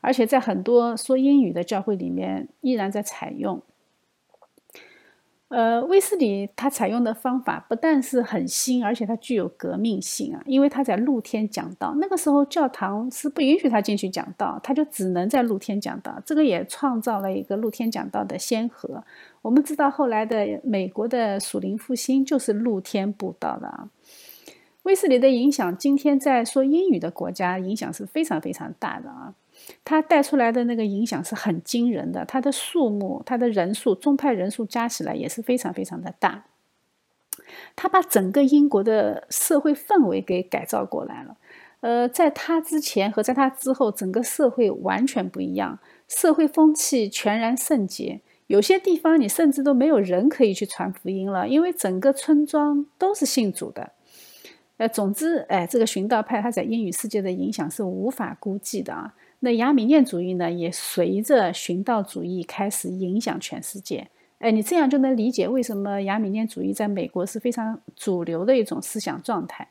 [0.06, 3.60] 而且在很多说英语的教会里面，依然在采用。
[5.48, 10.42] 呃，威斯里他采用的方法不但是很新，而且它具有革命性啊！
[10.46, 16.20] 因为他在露天讲道，那个时候教堂是不允许他进去讲道，他就只能在露天讲道。
[16.26, 19.04] 这个也创造了一个露天讲道的先河。
[19.44, 23.90] 我们知道后来的美国的属灵复兴就是露天布道的啊。
[24.84, 29.34] 威斯里的影响，今天在说英语的国家影响是非常非常大的啊。
[29.84, 36.46] 他带出来的那个影响是很惊人的，他的数目、他的人数、宗派人数加起来也是非常非常的大。
[37.76, 41.38] 他把整个英国的社会氛围给改造过来了。
[41.82, 48.22] 呃，在他之前和在他之后，整个社会完全不一样，社会风气全然圣洁。
[48.48, 53.92] 有些地方你甚至都没有人可以去传福音了，因为整个村庄都是信主的。
[54.78, 59.14] 呃，总之，哎，这个寻道派他在英语世界的影响是无法估计的啊。
[59.46, 64.10] 那亚米念主义呢，也随着寻道主义开始影响全世界。
[64.40, 69.68] 哎，你这样就能理解为什么亚米念主义在美国是非常主流的一种思想状态。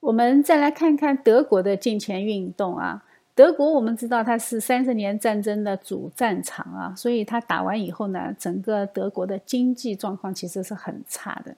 [0.00, 3.02] 我们再来看看德国的金钱运动啊。
[3.34, 11.56] 德国我们知道它是三十年战争的主战场啊，所以它打完以后呢，整个德国的经济状况其实是很差的。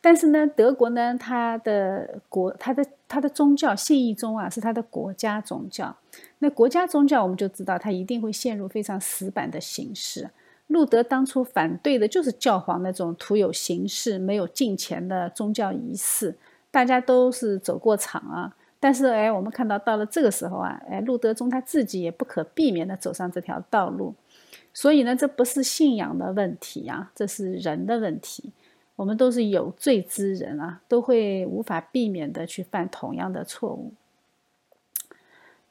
[0.00, 5.96] 但是呢，德国呢，它的国，它的它的宗教信义宗啊，是它的国家宗教。
[6.38, 10.30] 那国家宗教，我们就知道它一定会陷入非常死板的形式。
[10.68, 16.36] 路德当初反对的就是教皇那种徒有形式、没有金钱的宗教仪式，
[16.70, 18.54] 大家都是走过场啊。
[18.78, 24.14] 但是哎，我们看到到了这个时候啊，哎，路德宗他自己也不可避免的走上这条道路。
[24.74, 28.52] 所以呢，这不是信仰的问题啊，这是人的问题。
[28.96, 33.92] 我们都是有罪之人啊，都会无法避免的去犯同样的错误。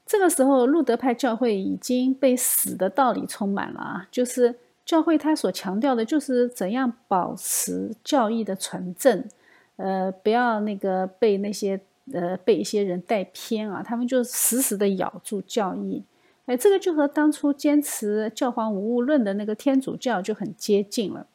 [0.06, 9.24] 这个时候，路德派教会已经被死的道理充满了啊，就是教会他所强调的，就是怎样保持教义的纯正，
[9.74, 11.80] 呃，不要那个被那些
[12.12, 16.04] 呃被一些人带偏啊，他们就死死的咬住教义。
[16.44, 21.26] 哎，这个就和当初坚持教皇无误论的那个天主教就很接近了。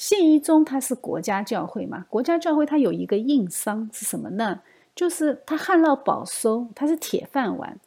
[0.00, 2.06] 信一宗它是国家教会嘛？
[2.08, 4.62] 国家教会它有一个硬伤是什么呢？
[4.94, 7.78] 就是它旱涝保收，它是铁饭碗。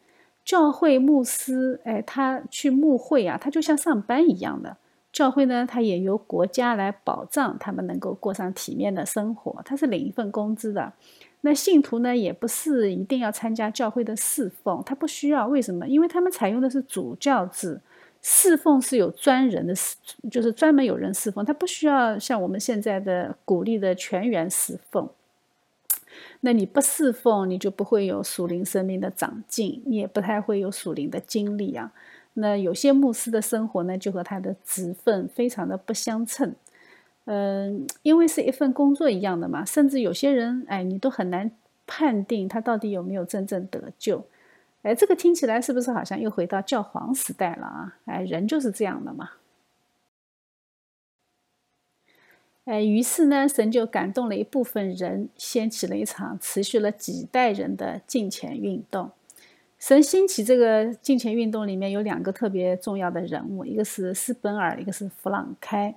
[0.45, 4.77] 教会牧师，哎，他去牧会啊，他就像上班一样的。
[5.11, 10.93] 教会呢，它也由国家来保障他们能够过上体面的生活，他是领一份工资的。
[11.41, 15.47] 那信徒呢，也不是一定要参加教会的侍奉，他不需要。
[15.47, 15.87] 为什么？
[15.87, 17.81] 因为他们采用的是主教制。
[18.25, 19.97] 侍奉是有专人的侍，
[20.31, 25.09] 就是专门有人侍奉，他不需要像我们现在的鼓励的全员侍奉。
[26.39, 31.91] 那你不侍奉，你就不会有属灵生命的长进，你也不太会有属灵的经历啊。
[32.35, 36.55] 那有些牧师的生活呢，就和他的职份非常的不相称。
[37.25, 41.51] 嗯，因为是一份工作一样的嘛，甚至有些人，哎，你都很难
[41.85, 44.25] 判定他到底有没有真正得救。
[44.83, 47.97] 哎，这个听起来是不是好像又回到教皇时代了啊？
[48.05, 49.31] 哎，人就是这样的嘛。
[52.65, 59.11] 哎，于是呢，神就感动了一部分人，掀起了一场持续了几代人的敬虔运动。
[59.79, 65.95] 神兴起这个敬虔运动里面有两个特别重要的人物，一个是斯本尔，一个是弗朗开。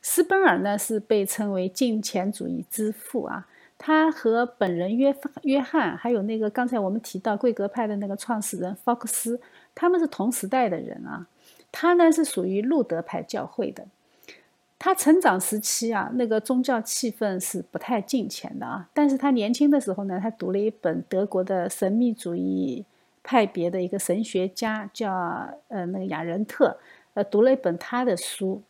[0.00, 3.48] 斯本尔呢是被称为敬虔主义之父啊。
[3.78, 9.40] 他和本人约约翰，还有那个刚才我们提到贵格派的那个创始人福克斯，
[9.74, 11.26] 他们是同时代的人啊。
[11.70, 13.86] 他呢是属于路德派教会的。
[14.78, 18.88] 他成长时期啊，那个宗教气氛是不太近前的啊。
[18.94, 22.84] 但是他年轻的时候呢，他读了一本德国的神秘主义
[23.22, 25.12] 派别的一个神学家，叫
[25.68, 26.78] 呃那个雅仁特，
[27.14, 28.62] 呃读了一本他的书，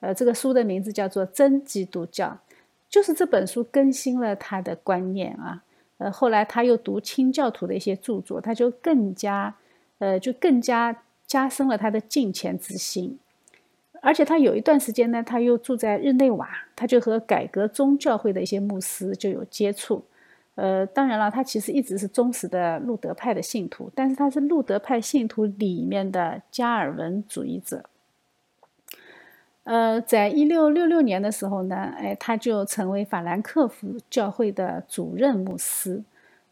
[0.00, 2.26] 呃这个书的名字叫做《真基督教》，
[2.90, 5.62] 就是这本书更新了他的观念啊。
[5.98, 9.54] 呃后来他又读清教徒的一些著作，他就更加
[9.98, 13.18] 呃就更加加深了他的敬虔之心。
[14.02, 20.02] 而且他有一段时间呢，他又住在日内瓦，他就和改革宗教会的一些牧师就有接触。
[20.54, 27.84] 呃，当然了，他其实一直是忠实的路德派的信徒，但是他是路德派信徒里面的加尔文主义者。
[29.70, 36.02] 呃，在一六六六年的时候呢，哎，他就成为法兰克福教会的主任牧师，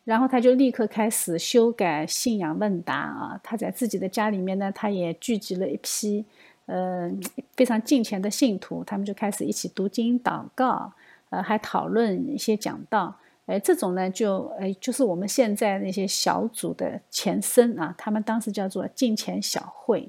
[0.04, 3.40] 然后他就立刻开始修改信仰问答啊。
[3.42, 6.24] 他在自己的家里面呢，他也聚集了一批。
[6.66, 7.10] 呃，
[7.56, 10.92] 非常敬虔的信徒，他们就开始一起读经、祷告，
[11.30, 13.16] 呃，还讨论一些讲道。
[13.46, 17.92] 哎，这种呢，就哎，就是我们现在那些小组的前身啊。
[17.98, 20.08] 他们当时叫做敬虔小会。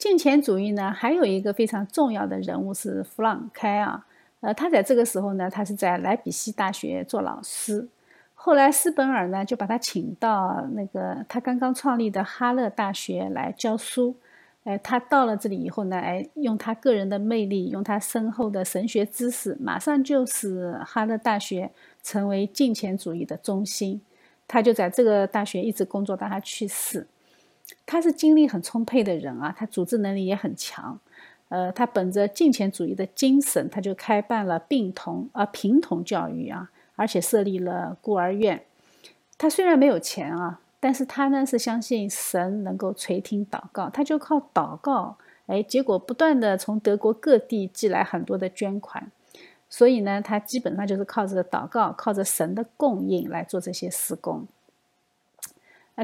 [0.00, 4.06] 敬虔主义呢，还有一个非常重要的人物是弗朗开啊。
[4.40, 7.86] 呃，他在这个时候呢，他是在莱比锡大学做老师。
[8.32, 14.16] 后来，斯本尔呢就把他请到那个他刚刚创立的哈勒大学来教书。
[14.64, 21.70] 哎，他到了这里以后呢，哎，用他个人的魅力，用他深厚的神学知识，马上就使哈勒大学
[22.02, 24.00] 成为敬虔主义的中心。
[24.48, 27.06] 他就在这个大学一直工作到他去世。
[27.86, 30.98] 他是精力很充沛的人啊，他组织能力也很强。
[31.48, 36.70] 呃，他本着敬虔主义的精神，他就开办了病童啊平童教育啊。
[36.96, 38.62] 而且设立了孤儿院。
[39.38, 45.16] 他虽然没有钱啊，但是他呢是相信神能够垂听祷告，他就靠祷告，
[45.46, 49.10] 哎，结果不断的从德国各地寄来很多的捐款。
[49.70, 54.46] 所以呢，他基本上就是靠着祷告，靠着神的供应来做这些施工。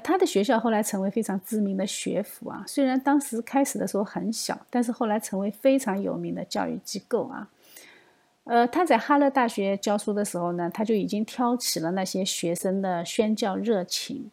[0.00, 7.48] 他的学校后来成为非常知名的学府啊，虽然当时开始的时候很小，但是后来成为非常有名的教育机构啊。
[8.44, 14.30] 呃，他在哈勒大学教书的时候呢，他就已经挑起了那些学生的宣教热情。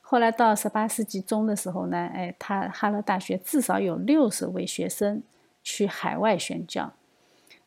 [0.00, 5.22] 后来到十八世纪中的时候呢，哎，他哈勒大学至少有六十位学生
[5.64, 6.92] 去海外宣教。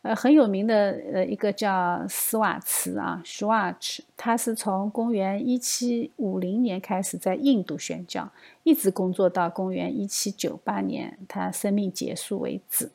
[0.02, 8.32] 呃，很有名的呃一个叫斯瓦茨啊 s w a t c h 他是从公元一七五零年开始在印度宣教，
[8.64, 12.90] 一直工作到公元一七九八年他生命结束为止。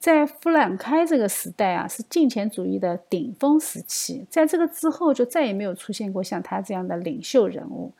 [0.00, 4.26] 在弗兰开这个时代啊，是金钱主义的顶峰时期。
[4.28, 7.92] 在这个之后，就再也没有出现过像他这样的领袖人物。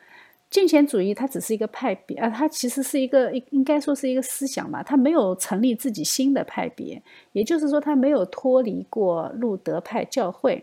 [0.52, 10.62] 金钱主义它只是一个派别啊，它其实是一个应应该说是一个思想吧，它没有成立自己新的派别，也就是说，它没有脱离过路德派教会。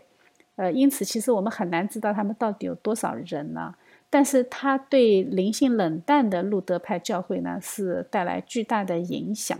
[0.54, 3.74] 呃，因此，其实我们很难知道他们到底有多少人呢？
[4.08, 9.58] 但是，它对灵性冷淡的路德派教会呢，是带来巨大的影响。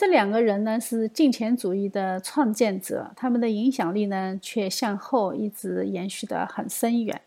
[0.00, 7.20] 这两个人呢是金钱主义的创建者，他们的影响力呢却向后一直延续得很深远。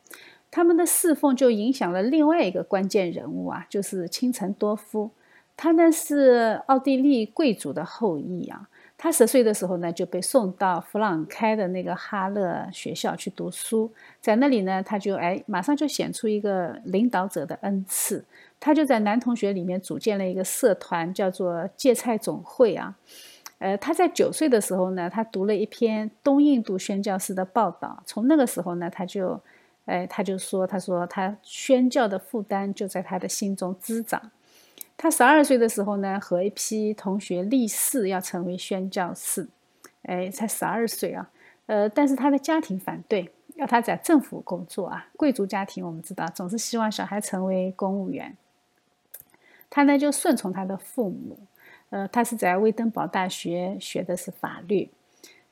[0.49, 5.11] 他们的侍奉就影响了另外一个关键人物啊，就是清晨多夫。
[5.55, 8.67] 他呢是奥地利贵族的后裔啊。
[9.03, 13.91] 他十岁的时候呢就被送到弗朗开的那个哈勒学校去读书，
[14.21, 18.23] 在那里呢他就哎马上就显出一个领导者的恩赐。
[18.61, 22.95] 他就在男同学里面组建了一个社团，叫做芥菜总会啊。
[23.57, 28.01] 呃，他在九岁的时候呢，他读了一篇东印度宣教士的报道。
[28.05, 29.37] 从那个时候呢，他就，
[29.83, 34.31] 哎，他就说，他说他宣教的负担就在他的心中滋长。
[34.95, 39.49] 他十二岁的时候呢，和一批同学立誓要成为宣教士。
[40.03, 41.29] 哎，才十二岁啊。
[41.65, 45.07] 呃，但是他的家庭反对，要他在政府工作啊。
[45.15, 48.35] 贵族家庭我们知道，总是希望小孩成为公务员。
[49.69, 51.39] 他呢就顺从他的父母，
[51.89, 54.91] 呃，他是在威登堡大学学的是法律，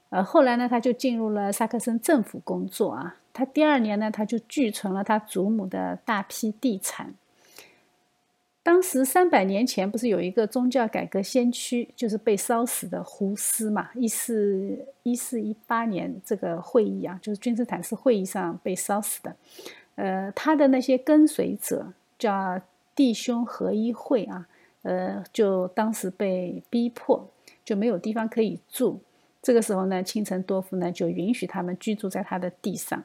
[0.10, 3.16] 呃，后来呢他就进入了萨克森政府工作啊。
[3.34, 7.16] 他第二年呢他就继承了他祖母的大批地产。
[8.64, 13.90] 当时三百年前不是有一个宗教改革先驱，就是被烧死的胡斯嘛？
[13.96, 19.36] 一四一四一八年这个会议啊，就是君士坦斯会议上被烧死的。
[19.96, 22.62] 呃，他的那些跟随者叫。
[22.94, 24.46] 弟兄合一会啊，
[24.82, 27.26] 呃，就当时被逼迫，
[27.64, 29.00] 就没有地方可以住。
[29.42, 33.02] 这个时候呢，清晨多夫呢就允许他们居住在他的地上。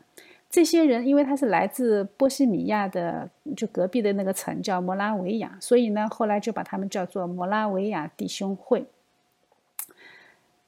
[0.56, 8.86] 这些人，因为他是来自波西米亚的，就隔壁的那个城叫摩拉维亚，所以呢，后来就把他们叫做摩拉维亚弟兄会。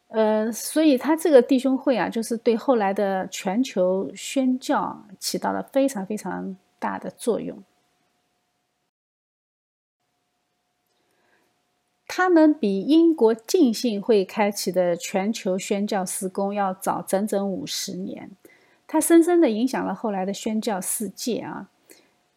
[0.09, 7.65] 呃，所以他这个弟兄会啊，就是对后来的全球宣教起到了非常非常大的作用。
[12.07, 18.31] 他们比英国浸信会开启的全球宣教施工要早整整五十年，
[18.89, 21.69] 它深深的影响了后来的宣教世界啊。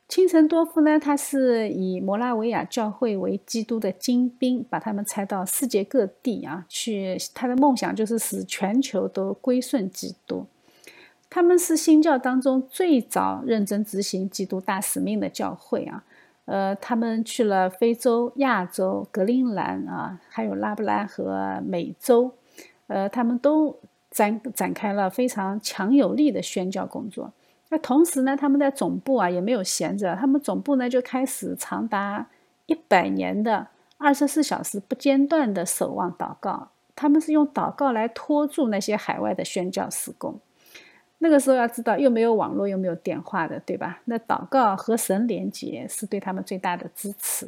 [0.07, 7.17] 清陈多夫呢，他是以摩拉维亚教会为基督的精兵，把他们拆到世界各地啊去。
[7.33, 10.45] 他的梦想就是使全球都归顺基督。
[11.29, 16.03] 他们是新教当中最早认真执行基督大使命的教会啊。
[16.43, 22.31] 呃，他们去了非洲、亚洲、格陵兰啊，还有拉布拉和美洲，
[22.87, 23.79] 呃，他们都
[24.11, 27.33] 展展开了非常强有力的宣教工作。
[27.69, 32.27] 那同时呢，他们在总部啊也没有闲着，他们总部呢就开始长达
[32.65, 36.69] 一百年的二十四小时不间断的守望祷告。
[36.93, 40.39] 他们是用祷告来拖住那些海外的宣教施工。
[41.19, 44.01] 那个时候要知道，又没有网络，又没有电话的，对吧？
[44.05, 47.47] 那祷告和神连接是对他们最大的支持。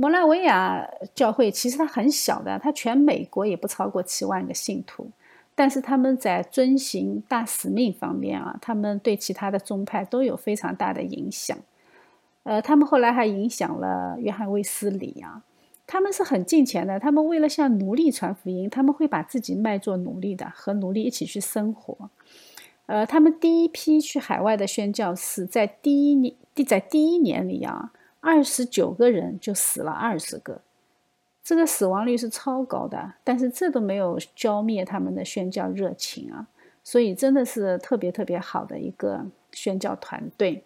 [0.00, 5.10] 摩拉维亚教会其实它很小的，它全美国也不超过七万个信徒，
[5.54, 11.54] 但是他们在遵行大使命方面啊，他们对其他的宗派都有非常大的影响。
[12.44, 15.42] 呃，他们后来还影响了约翰卫斯理啊。
[15.86, 22.08] 他们是很近钱的，他们为了向奴隶传福音，他们会把自己卖做奴隶的，和奴隶一起去生活。
[22.86, 26.34] 呃，他们第一批去海外的宣教士，在第一年，
[26.66, 30.60] 在第一年里啊，二十九个人就死了二十个，
[31.42, 33.14] 这个死亡率是超高的。
[33.24, 36.46] 但是这都没有浇灭他们的宣教热情啊，
[36.84, 40.64] 所以真的是特别特别好的一个宣教团队。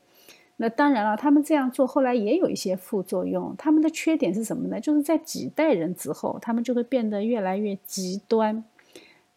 [0.57, 3.55] 那当然了，他们这样做后来也有一些副作用。
[3.59, 4.81] 他们的缺点是什么呢？
[4.81, 8.63] 就是在几代人之后，他们就会变得越来越极端。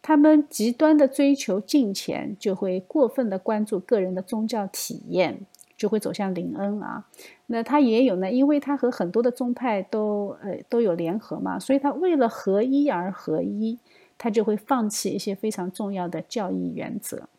[0.03, 5.41] 他们极端的追求金钱，就会过分的关注个人的宗教体验，
[5.77, 7.05] 就会走向灵恩啊。
[7.45, 13.77] 那他也有呢，因为他和很多的宗派都呃都有联合嘛，所以他为了合一而合一，
[14.17, 17.29] 他就会放弃一些非常重要的教义原则。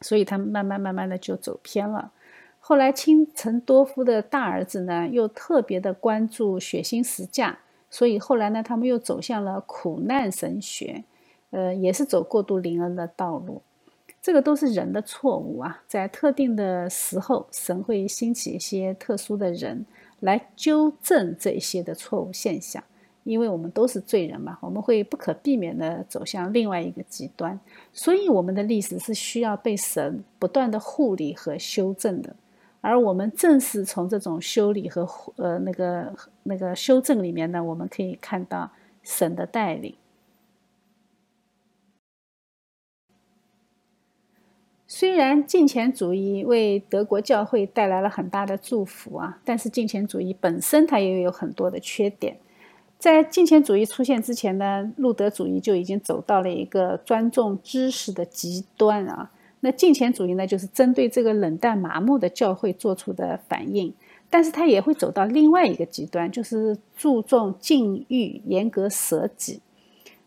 [0.00, 2.10] 所以他们慢慢慢慢的就走偏了。
[2.58, 7.58] 后来，清陈多夫的大儿子呢，又特别的关注血腥实价，
[7.90, 11.04] 所以后来呢，他们又走向了苦难神学，
[11.50, 13.62] 呃，也是走过度灵恩的道路。
[14.22, 19.84] 这个都是人的错误啊，在特定的时候，神会兴起一些特殊的人
[20.20, 22.82] 来纠正这些的错误现象。
[23.24, 27.58] 因为我们都是罪人嘛，我们会不可避免的走向另外一个极端，
[27.92, 32.34] 所以我们的历史是需要被神不断的护理和修正的。
[32.80, 36.12] 而我们正是从这种修理和呃那个
[36.42, 38.68] 那个修正里面呢，我们可以看到
[39.04, 39.94] 神的带领。
[44.94, 52.36] 虽然金钱主义为德国教会带来了很大的祝福啊，但是金钱主义本身它也有很多的缺点。
[52.98, 59.30] 在金钱主义出现之前呢，路德主义就已经走到了一个专重知识的极端啊。
[59.60, 63.94] 那金钱主义呢，就是针对这个冷淡麻木的教会做出的反应，
[64.28, 69.62] 但是它也会走到另外一个极端，就是注重禁欲、严格舍己。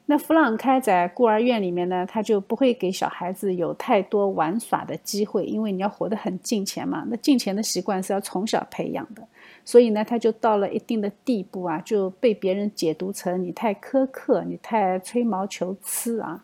[0.08, 7.04] 那弗朗开在孤儿院里面呢，他就不会给小孩子有太多玩耍的机会，因为你要活得很近钱嘛。
[7.10, 9.28] 那近钱的习惯是要从小培养的，
[9.64, 16.44] 所以呢，他就到了一定的地步啊，就被别人解读成你太苛刻，你太吹毛求疵啊。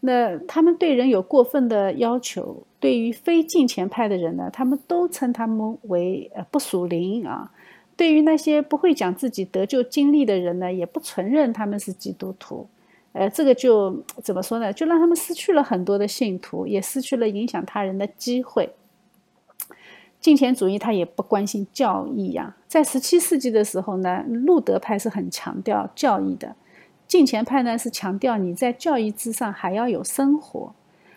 [0.00, 7.50] 那他们对人有过分的要求，对于非近钱派的人呢，他们都称他们为呃不属灵啊。
[7.96, 12.68] 对于那些不会讲自己得救经历的人呢，也不承认他们是基督徒。
[13.16, 14.70] 呃，这个就怎么说呢？
[14.70, 18.74] 就让他们失去了很多的信徒，也失去了影响他人的机会。
[20.20, 22.56] 金钱主义他也不关心教义呀。
[22.68, 26.54] 在十七世纪的时候呢，路德派是很强调教义的。
[27.06, 30.74] 金钱派呢是强调你在教育之上还要有生活，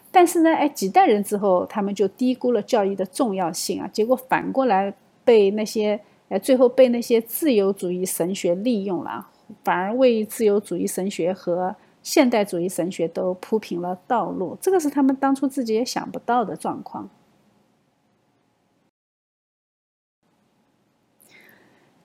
[0.09, 4.93] 但是呢，哎，几代人之后，他们就低估了教育的重要性啊，结果反过来
[5.25, 9.27] 被那些，哎，最后被那些自由主义神学利用了，
[9.65, 11.75] 反而为自由主义神学和
[12.11, 17.07] 现代主义神学都铺平了道路，这个是他们当初自己也想不到的状况。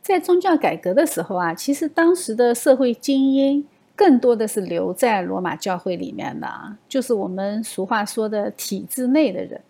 [0.03, 3.67] 在宗教改革的时候啊，其实当时的社会精英。
[3.97, 9.61] 更多的是留在罗马教会里面的，就是我们俗话说的体制内的人。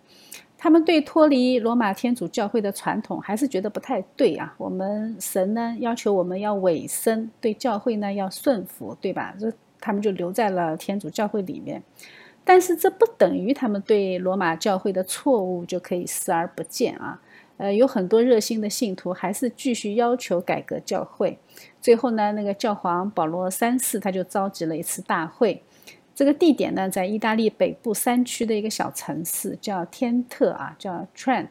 [0.57, 4.55] 他们对脱离罗马天主教会的传统还是觉得不太对啊。
[4.57, 9.35] 我们神呢要求我们要委身，对教会呢要顺服，对吧？
[9.39, 9.53] 这
[9.85, 11.82] 他们就留在了天主教会里面。
[12.43, 17.20] 但是这不等于他们对罗马教会的错误就可以视而不见啊。
[17.57, 21.39] 呃，有很多热心的信徒还是继续要求改革教会。
[21.80, 25.62] 最后呢，那个教皇保罗三世他就召集了一次大会。
[26.14, 31.49] 这个地点呢，在意大利北部山区的一个小城市，叫天特啊，叫 Trent。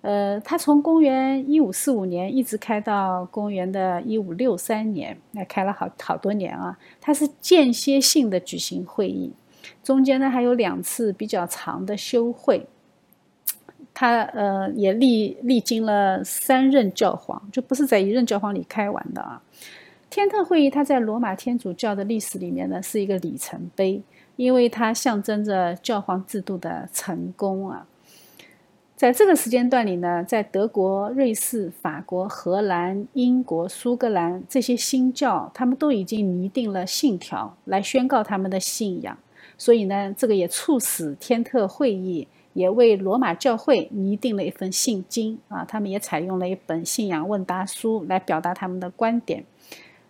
[0.00, 6.78] 呃，它从公元一五四五年一直开到公元的一五六三年，那开了好好多年啊。
[7.00, 9.32] 它是间歇性的举行会议，
[9.82, 12.66] 中间呢还有两次比较长的休会。
[13.92, 19.42] 它呃也历历经了三任教皇，就不是在一任教皇里开完的啊。
[20.08, 24.00] 天特会议，它在罗马天主教的历史里面呢，是一个里程碑，
[24.36, 27.84] 因为它象征着教皇制度的成功啊。
[28.98, 39.16] 在这个时间段里呢，在德国、瑞士、法国、荷兰、英国、苏格兰这些新教，他们都已经拟定了信条来宣告他们的信仰，
[39.56, 49.44] 所以呢，这个也促使天特会议也为罗马教会拟定了一份信经啊，他们也采用了一本信仰问答书来表达他们的观点。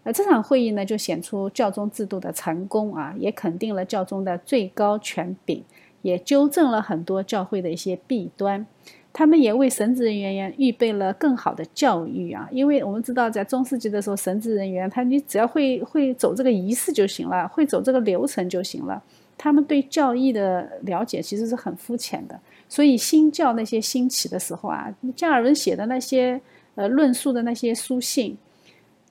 [0.05, 5.62] 那这场会议呢，就显出教宗制度的成功啊，也肯定了教宗的最高权柄，
[6.09, 8.67] 也纠正了很多教会的一些弊端。
[9.13, 19.03] 他们也为神职人员预备了更好的教育啊，因为我们知道，在中世纪的时候，神职人员他你只要会会走这个仪式就行了，会走这个流程就行了。
[19.37, 22.39] 他们对教义的了解其实是很肤浅的，
[22.69, 26.41] 所以新教那些兴起的时候啊，加尔文写的那些
[26.75, 28.37] 呃论述的那些书信。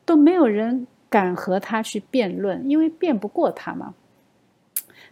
[0.07, 3.93] 都没有人敢和他去辩论，因为辩不过他嘛。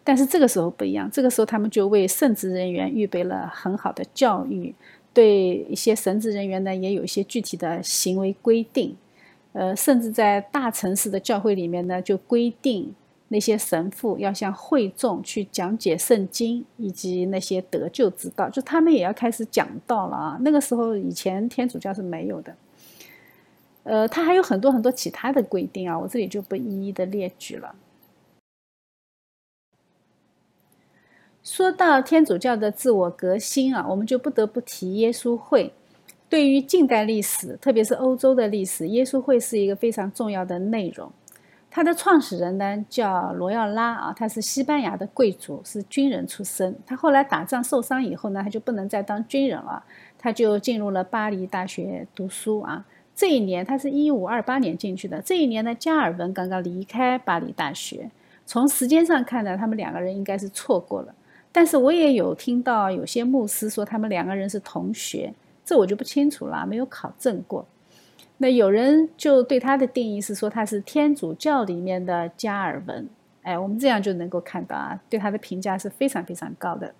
[0.05, 4.73] 但是这个时候不一样，这个时候他们就为圣职人员预备了很好的教育，
[5.11, 8.95] 对一些神职人员呢也有一些具体的行为规定。
[9.53, 12.93] 呃，甚至在大城市的教会里面呢，就规定
[13.29, 20.37] 那些神父要向会众去讲解圣经以及那些得救之道，就他们也要开始讲道了啊。
[20.41, 22.55] 那个时候以前天主教是没有的。
[23.83, 27.73] 呃，他还有很多很多其他的规定啊，我这里就不一一的列举了。
[31.45, 35.71] 说到天主教的自我革新啊，我们就不得不提耶稣会。
[36.27, 41.11] 对于近代历史，特别是欧洲的历史，耶稣会是一个非常重要的内容。
[41.69, 46.75] 它的创始人呢叫罗耀拉啊，他是西班牙的贵族，是军人出身。
[46.83, 49.83] 他后来打仗受伤以后呢，他就不能再当军人了，
[50.17, 52.83] 他就进入了巴黎大学读书啊。
[53.15, 55.21] 这一年，他是一五二八年进去的。
[55.21, 58.09] 这一年呢，加尔文刚刚离开巴黎大学。
[58.47, 61.13] 从时间上看呢，他们两个人应该是错过了。
[61.55, 65.33] 但是我也有听到有些牧师说他们两个人是同学，
[65.63, 67.65] 这我就不清楚了，没有考证过。
[68.39, 73.07] 那有人就对他的定义是说他是天主教里面的加尔文。
[73.43, 76.93] 哎，我们这样就能够看到啊，对他的评价是非常非常高的。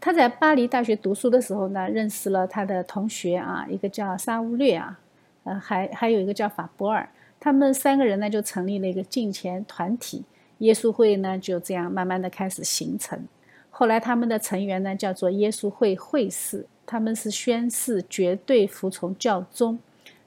[0.00, 4.98] 他在巴黎大学读书的时候呢，认识了他的同学啊，一个叫沙乌略啊，
[5.44, 7.06] 呃，还还有一个叫法博尔，
[7.38, 10.24] 他们三个人呢就成立了一个敬虔团体，
[10.60, 13.28] 耶稣会呢就这样慢慢的开始形成。
[13.68, 19.78] 后来他们的成员呢叫做耶稣会会士，他们是宣誓绝对服从教宗，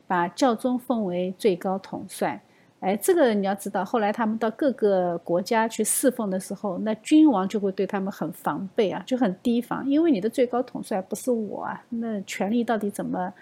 [0.05, 2.41] 把教宗奉为最高统帅。
[2.79, 13.33] 哎，这个你要知道，后来他们到各个国家去侍奉的时候，那君王就会对他们很防备啊，就很提防，因为你的最高统帅不是我啊，那权力到底怎么，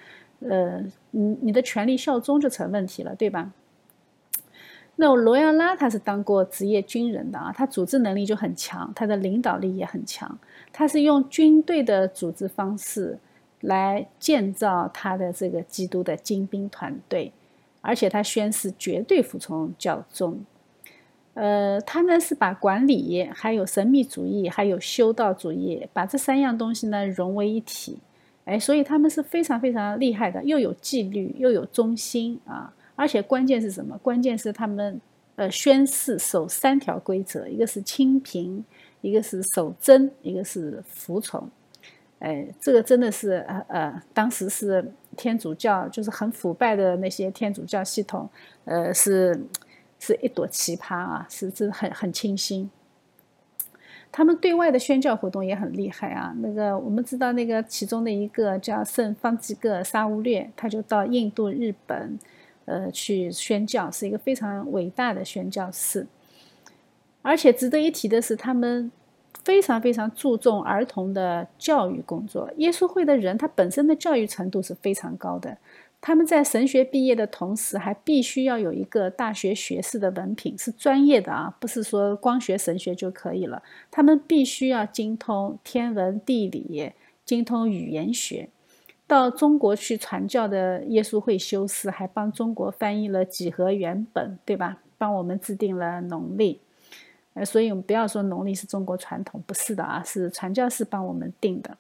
[0.42, 0.80] 呃，
[1.10, 3.52] 你你的权力效忠就成问题了，对吧？
[5.02, 10.38] 那罗亚拉他是当过职业军人的啊，他组织能力就很强，他的领导力也很强，
[10.72, 13.18] 他是用军队的组织方式
[13.62, 17.32] 来建造他的这个基督的精兵团队。
[17.82, 20.46] 而且他宣誓绝对服从教宗，
[21.34, 27.98] 呃，他呢是把管理、还有神秘主义、还有修道主义，把这三样东西呢融为一体，
[28.46, 32.72] 哎，所以他们是非常非常厉害的，又有纪律，又有忠心啊，
[33.02, 33.98] 而且关键是什么？
[33.98, 35.02] 关键是他们
[35.36, 38.64] 呃宣誓守三条规则，一个是清贫，
[39.02, 41.50] 一个是守贞，一个是服从。
[42.20, 48.30] 哎，这个真的是呃呃，当时是天主教，就是很腐败的那些天主教系统，
[48.66, 49.48] 呃，是
[49.98, 52.70] 是一朵奇葩啊，是是很很清新。
[54.12, 56.36] 他们对外的宣教活动也很厉害啊。
[56.38, 62.20] 那个我们知道，那个其中的一个叫圣方济各沙乌略，他就到印度、日本，
[62.66, 66.08] 呃去宣教，是一个非常伟大的宣教士。
[67.22, 68.92] 而且值得一提的是，他们
[69.44, 72.52] 非常非常注重儿童的教育工作。
[72.58, 75.58] 耶稣会的人，他本身的教育程度是非常高的。
[76.04, 83.62] 他们在神学毕业的同时，还必须要有一个大学学士的文凭，是专业的啊，不是说光学神学就可以了。
[83.92, 86.92] 他们必须要精通天文地理，
[87.24, 88.50] 精通语言学。
[89.12, 94.78] 到中国去传教的耶稣会修士，还帮中国翻译了几何原本，对吧？
[94.98, 96.62] 帮我们制定了农历。
[97.34, 101.76] 呃，所以我们不要说农历是中国传统，不是的啊，是传教士帮我们定的。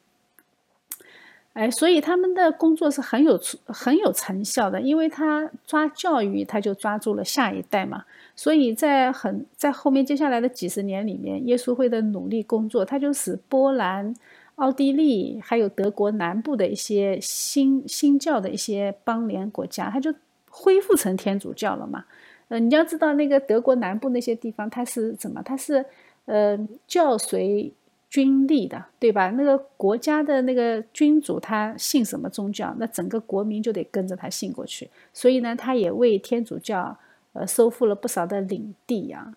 [1.54, 8.04] 哎，所以他们的工作是很有很有成效的，因为他抓教育，他就抓住了下一代嘛。
[8.36, 14.14] 所以在很在后面接下来的几十年里面，耶稣会的努力工作，他就使波兰、
[14.62, 20.14] 奥地利还有德国南部的一些新新教的一些邦联国家，它就
[20.50, 22.06] 恢复成天主教了嘛。
[22.50, 25.42] 呃，你要知道那个德国南部那些地方，它是怎么？
[25.44, 25.86] 它是
[26.26, 26.58] 呃
[26.88, 27.74] 教随。
[28.12, 29.30] 军力的，对吧？
[29.30, 34.90] 那个国家的那个君主他信什么宗教，那整个国民就得跟着他信过去。
[35.14, 36.98] 所以呢，他也为天主教
[37.32, 39.34] 呃收复了不少的领地呀。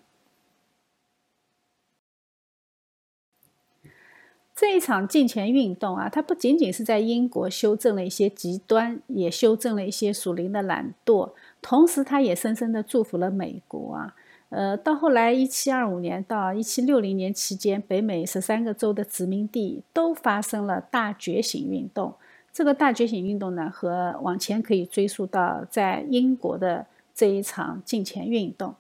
[4.57, 14.15] 这一场禁前运动啊，它不仅仅是在英国修正了一些极端，也修正了一些属灵的懒惰，同时它也深深的祝福了美国啊。
[14.51, 22.15] 呃，到后来，一七二五年到一七六零年期间，北美十三个州的殖民地都发生了大觉醒运动。
[22.53, 28.77] 这个大觉醒运动呢，和往前可以追溯到在英国的这一场禁前运动。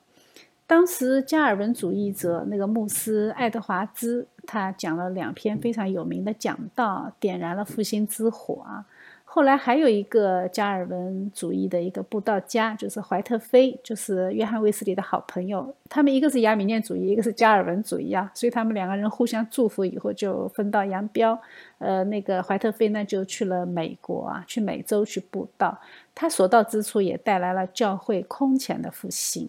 [0.66, 8.84] 当时加尔文主义者那个牧师爱德华兹，他讲了两篇非常有名的讲道，点燃了复兴之火啊。
[9.26, 15.74] 后来还有一个加尔文主义的一个布道家，就是怀特菲，就是约翰卫斯理的好朋友。
[15.88, 21.36] 他们一个是亚米念主义，一个是加尔文主义啊，所以他们两个人互相祝福以后就分道扬镳。
[21.78, 25.76] 呃，那个怀特菲呢就去了美国啊，去美洲去布道。
[26.14, 29.48] 他所到之处也带来了教会空前的复兴。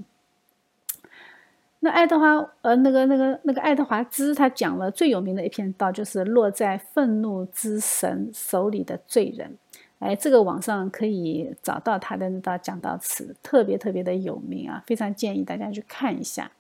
[1.86, 9.56] 那爱德华，呃，那个那个那个爱德华兹，他讲了最有名的一篇道，就是落在愤怒之神手里的罪人。
[10.00, 16.52] 哎，这个网上可以找到他的那道讲道词，特别特别的有名啊，非常建议大家去看一下。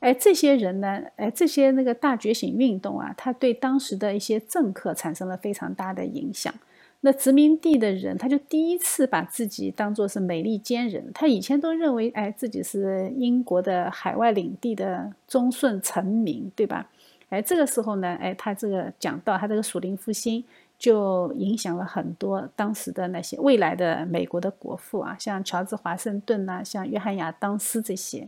[0.00, 6.52] 哎，这些人呢，哎，这些那个大觉醒运动啊，他对当时的一些政客产生了非常大的影响。
[7.00, 16.88] 那殖民地的人，他就第一次把自己当作是美利坚人，他以前都认为，哎，自己是英国的海外领地的忠顺臣民，对吧？
[17.30, 20.44] 哎，这个时候呢，哎，他这个讲到他这个属灵复兴。
[20.80, 28.26] 就影响了很多当时的那些未来的美国的国父啊，像乔治华盛顿呐，像约翰亚当斯这些。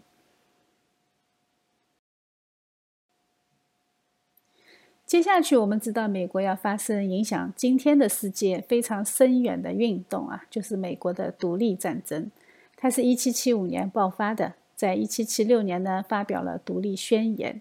[5.12, 12.30] 接下去我们知道，美国要发生影响今天的世界非常深远的运动啊，就是美国的独立战争。
[12.78, 17.60] 它是一七七五年爆发的，在一七七六年呢发表了独立宣言。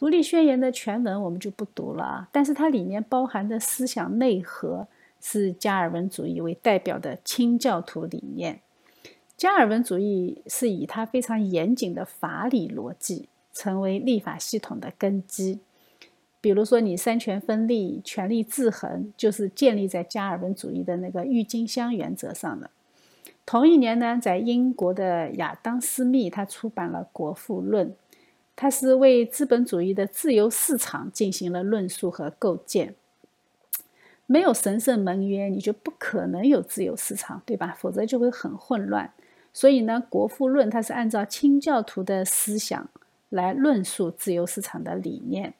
[0.00, 4.88] 独立宣言的全文我们就不读了啊，但是它里面包含的思想内核
[5.20, 8.58] 是加尔文主义为代表的清教徒理念。
[9.36, 15.60] 加尔文主义是以它非常严谨的法理逻辑成为立法系统的根基。
[16.40, 22.70] 比如说，你三权分立、权力制衡，就是建立在加尔文主义的那个郁金香原则上的。
[23.44, 27.88] 同一年呢，在英国的亚当斯密他出版了《国富论》。
[28.56, 32.94] 他是为资本主义的自由市场进行了论述和构建。
[34.26, 37.74] 没有神圣盟约，你就不可能有自由市场，对吧？
[37.78, 39.14] 否则就会很混乱。
[39.54, 42.90] 所以呢，《国富论》它是按照清教徒的思想
[43.30, 45.54] 来论述自由市场的理念。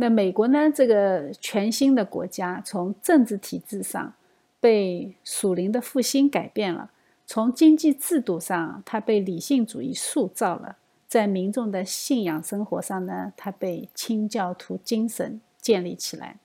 [0.00, 4.14] 那美国呢，这个全新的国家，从政治体制上
[4.60, 6.90] 被属灵的复兴改变了；
[7.26, 10.76] 从经济制度上，它被理性主义塑造了。
[11.08, 16.36] 在民众的信仰生活上呢，它被清教徒精神建立起来。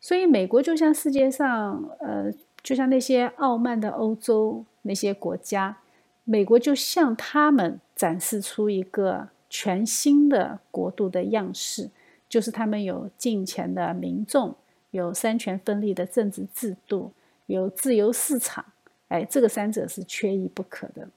[0.00, 2.32] 所以，美国就像世界上，呃，
[2.64, 5.78] 就像那些傲慢的欧洲那些国家，
[6.24, 11.90] 美国就向他们展示出一个全新的国度的样式，
[12.28, 14.54] 就是他们有金钱的民众，
[14.90, 17.12] 有三权分立的政治制度，
[17.46, 18.64] 有自由市场。
[19.08, 21.08] 哎，这个三者是缺一不可的。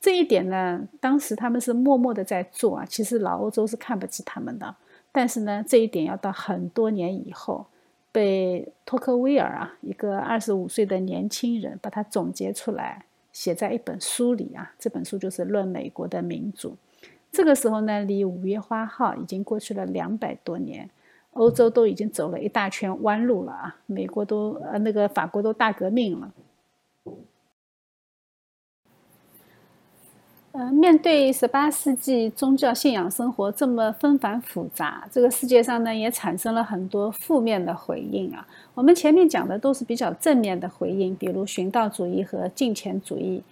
[0.00, 2.84] 这一点呢，当时他们是默默的在做啊。
[2.84, 4.74] 其实老欧洲是看不起他们的，
[5.10, 7.66] 但是呢，这一点要到很多年以后，
[8.12, 14.74] 被托克维尔啊，一个二十五岁的年轻人把它总结出来，写在一本书里啊。
[14.78, 16.70] 这本书就是《论美国的民主》。
[17.32, 20.90] 这个时候呢，离五月花号已经过去了两百多年，
[21.32, 23.76] 欧洲都已经走了一大圈弯路了啊！
[23.86, 26.30] 美国都呃那个法国都大革命了。
[30.52, 38.46] 呃，面对十八世纪宗教信仰生活这么纷繁复杂，这个世界上呢也产生了很多负面的回应啊。
[38.74, 43.42] 我们前面讲的都是比较正面的回应，比如寻道主义和金钱主义。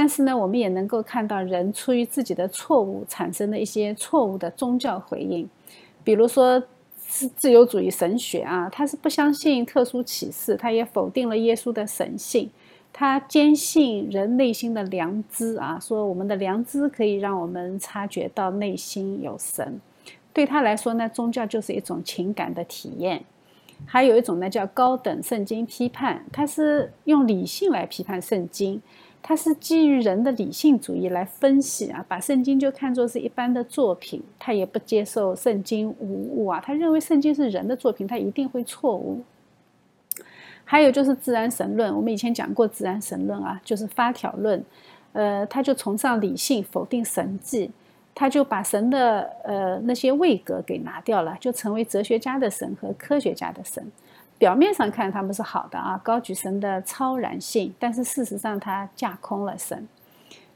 [0.00, 5.50] 但是呢，我们也能够看到人出于自己的错误产生的一些错误的宗教回应，
[6.04, 6.62] 比如说
[6.96, 12.48] 自自由主义神学啊，他是不相信特殊启示，他也否定了耶稣的神性。
[12.92, 19.80] 他坚信人内心的良知啊，说我们的良知可以让我们察觉到内心有神。
[20.32, 23.24] 对他来说呢，宗教就是一种情感的体验。
[23.84, 28.80] 还有一种呢，叫高等圣经批判，他是用理性来批判圣经，
[29.22, 39.22] 他是基于人的理性主义来分析啊，把圣经就看作是一般的作品，他也不接受圣经无误啊，他认为圣经是人的作品，他一定会错误。
[40.64, 44.62] 还有就是自然神论，我们以前讲过自然神论啊，就是发条论，
[45.12, 47.70] 呃，他就崇尚理性，否定神迹，
[48.14, 53.90] 他就把神的呃那些位格给拿掉了，就成为哲学家的神和科学家的神。
[54.38, 59.86] 表面上看他们是好的啊，高举神的超然性，但是事实上他架空了神。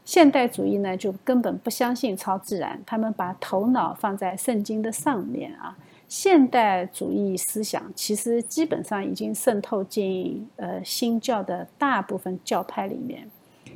[0.04, 5.76] 现代主义呢，就根本不相信超自然，他们把头脑放在圣经的上面啊。
[6.08, 13.28] 现代主义思想其实基本上已经渗透进呃新教的大部分教派里面。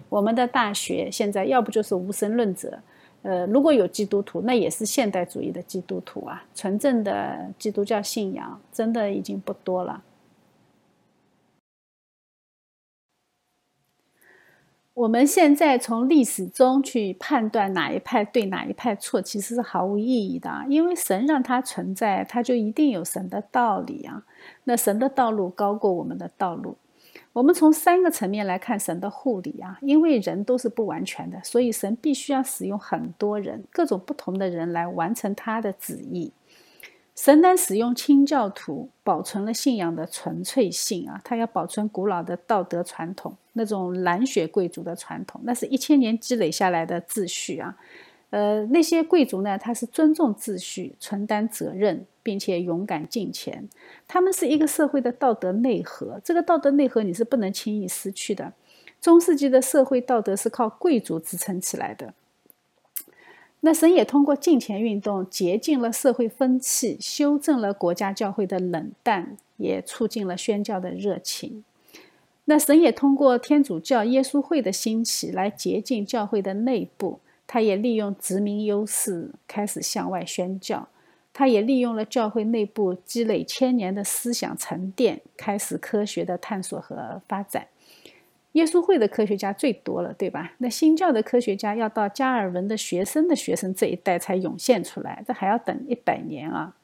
[0.09, 2.79] 我们的大学现在要不就是无神论者，
[3.27, 6.45] 呃，如果有基督徒，那也是现代主义的基督徒啊。
[6.55, 10.05] 纯正的基督教信仰真的已经不多了。
[14.95, 20.65] 我们现在从历史中去判断哪一派对哪一派错，其实是毫无意义的啊。
[20.69, 24.25] 因为神让它存在，它就一定有神的道理啊。
[24.63, 26.77] 那神的道路高过我们的道路。
[27.37, 29.79] 我们从三个层面来看神的护理啊。
[29.83, 36.33] 因为人都是不完全的，所以神必须要使用很多人，各种不同的人来完成他的旨意。
[37.15, 47.77] 神能使用清教徒保存了信仰的纯粹性啊，他要保存古老的道德传统，那种蓝血贵族的传统，那是一千年积累下来的秩序啊。
[48.31, 53.69] 呃，那些贵族呢，他是尊重秩序、承担责任，并且勇敢进前。
[54.09, 58.53] 他们是一个社会的道德内核，这个道德内核你是不能轻易失去的。
[59.01, 62.15] 中世纪的社会道德是靠贵族支撑起来的。
[63.61, 71.63] 那神也通过进前运动洁净了社会风气，修正了国家教会的冷淡，也促进了宣教的热情。
[72.47, 80.89] 那神也通过天主教耶稣会的兴起来洁净教会的内部，他也利用殖民优势开始向外宣教，
[81.39, 87.67] 他也利用了教会内部积累千年的思想沉淀，开始科学的探索和发展。
[88.53, 90.53] 耶稣会的科学家最多了，对吧？
[90.57, 96.75] 那新教的科学家要到加尔文的学生的学生这一代才涌现出来，这还要等一百年啊！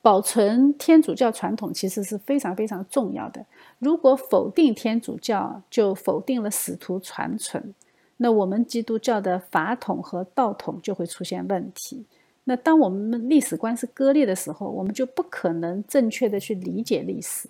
[0.00, 3.44] 保存天主教传统其实是非常非常重要的。
[3.80, 7.74] 如果否定天主教，就否定了使徒传承，
[8.18, 12.04] 那我们基督教的法统和道统就会出现问题。
[12.48, 17.46] 那当我们历史观是割裂的时候，我们就不可能正确的去理解历史。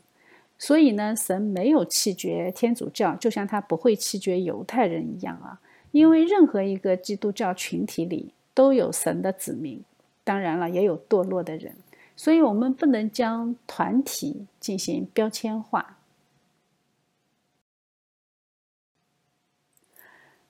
[0.58, 5.60] 所以呢，神没有弃绝天主教，就像他不会弃绝犹太人一样啊。
[5.92, 9.80] 因为任何一个基督教群体里都有神的子民，
[10.24, 11.76] 当然了，也有堕落的人。
[12.16, 15.97] 所以我们不能将团体进行标签化。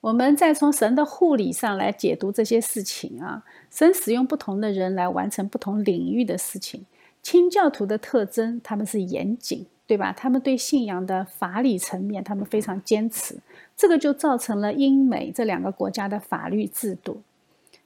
[0.09, 3.45] 我们再从神的护理上来解读这些事情啊。
[3.71, 6.87] 神使用不同的人来完成不同领域的事情。
[7.23, 9.67] 清教徒的特征，他们是严谨。
[9.87, 10.13] 对吧？
[10.13, 13.39] 他们对信仰的法理层面，他们非常坚持，
[13.75, 17.23] 这个就造成了英美这两个国家的法律制度。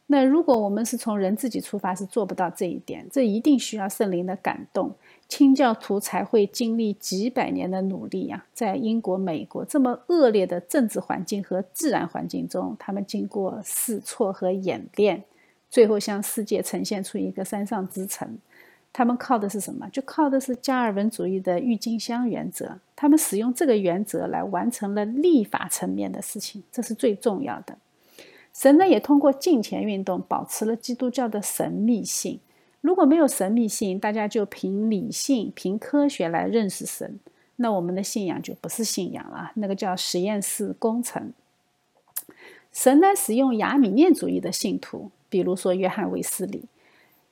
[0.08, 3.06] 那如果我们是从人自己出发，是做不到这一点。
[3.08, 4.92] 这一定需要圣灵的感动，
[5.34, 8.44] 清教徒才会经历几百年的努力呀。
[8.52, 15.24] 在英国、美国这么恶劣的政治环境和自然环境中，他们经过试错和演练，
[15.70, 18.36] 最后向世界呈现出一个山上之城。
[18.92, 19.88] 他们靠的是什么？
[19.88, 22.78] 就靠的是加尔文主义的郁金香原则。
[22.94, 27.78] 他们使用这个原则来完成了立法层面的事情，这是最重要的。
[28.52, 32.38] 神呢，也通过敬虔运动保持了基督教的神秘性。
[32.82, 37.18] 如果没有神秘性，大家就凭理性、凭科学来认识神，
[37.56, 41.32] 那我们的信仰就不是信仰了，那个叫实验室工程。
[42.72, 46.64] 神呢，使用亚米念主义的信徒，比如说约翰卫斯理，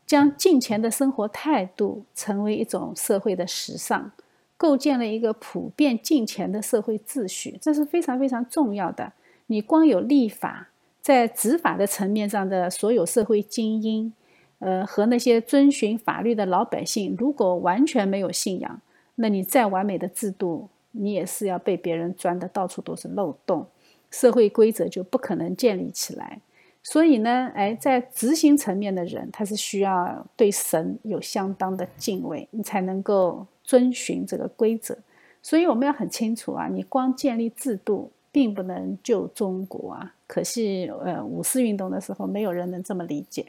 [0.06, 4.12] 将敬虔的生活态度成为一种社会的时尚，
[4.56, 9.14] 构建了一个普遍敬虔的社会秩序，这是非常非常重要的。
[9.46, 10.68] 你光有立法，
[11.00, 14.12] 在执法的层面上的所有社会精英，
[14.60, 18.80] 呃，和那些遵循法律的老百姓，如果完全没有信仰，
[19.16, 23.66] 那你再完美的制度，你也是要被别人钻的到处都是漏洞。
[24.10, 26.40] 社会规则就不可能建立起来，
[26.82, 34.98] 所以呢，哎，在执行层面的人，他是需要对神有相当的敬畏，你才能够遵循这个规则。
[35.42, 40.14] 所以我们要很清楚啊，你光建立制度并不能救中国啊。
[40.26, 43.46] 可惜，呃，五四运动的时候，没有人能这么理解。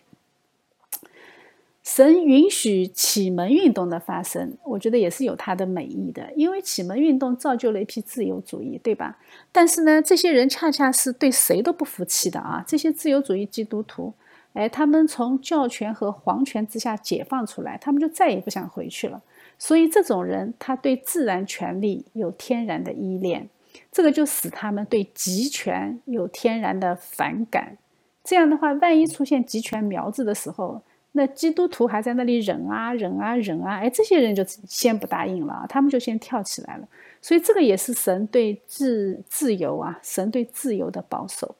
[1.83, 9.17] 神允许启蒙运动的发生，我觉得也是有它的美意的，因为启蒙运动造就了一批自由主义，对吧？
[9.51, 12.63] 但是呢，这些人恰恰是对谁都不服气的啊！
[12.67, 14.13] 这些自由主义基督徒，
[14.53, 19.21] 哎，他们从教权和皇权之下解放出来，他们就再也不想回去了。
[19.57, 23.49] 所以这种人，他对自然权利有天然的依恋，
[23.91, 27.77] 这个就使他们对集权有天然的反感。
[28.23, 36.87] 这样的话，万一出现集权苗子的时候，那基督徒还在那里忍啊忍啊忍啊，哎，这些人就先不答应了，他们就先跳起来了。
[37.21, 41.55] 所以这个也是神对自自由啊，神对自由的保守。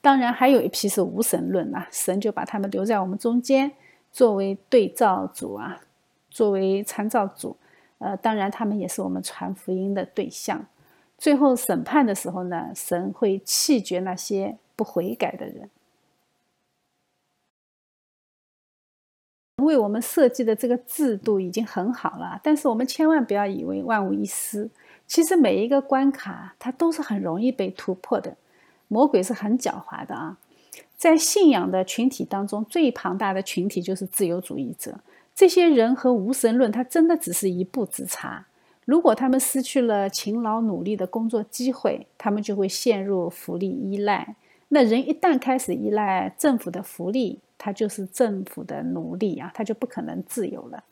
[0.00, 3.70] 当然还有一批是无神论啊，神就把他们留在我们中间，
[4.10, 5.80] 作为对照组啊，
[6.28, 7.56] 作为参照组。
[7.98, 10.66] 呃，当然他们也是我们传福音的对象。
[11.16, 15.70] 最后审判的时候呢，神会弃绝那些不悔改的人。
[19.66, 24.70] 为我们设计的这个制度已经很好了，但是我们千万不要以为万无一失。
[25.06, 28.34] 其实每一个关卡它都是很容易被突破的。
[28.88, 30.38] 魔鬼是很狡猾的啊，
[30.96, 35.00] 在信仰的群体当中，最庞大的群体就是自由主义者。
[35.34, 38.46] 这些人和无神论，他真的只是一步之差。
[38.84, 44.36] 如果他们失去了勤劳努力的工作机会，他们就会陷入福利依赖。
[44.68, 50.84] 那人一旦开始依赖政府的福利，他就是政府的奴隶啊，他就不可能自由了。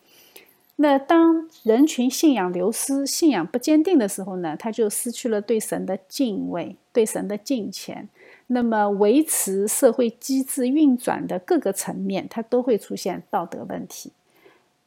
[0.77, 8.09] 那当人群信仰流失、信仰不坚定的时候呢，他就失去了对神的敬畏、对神的敬虔。
[8.49, 14.13] 那么维持社会机制运转的各个层面，它都会出现道德问题。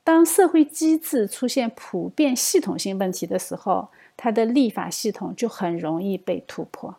[0.04, 6.96] 当社会机制出现普遍系统性问题的时候，它的立法系统就很容易被突破，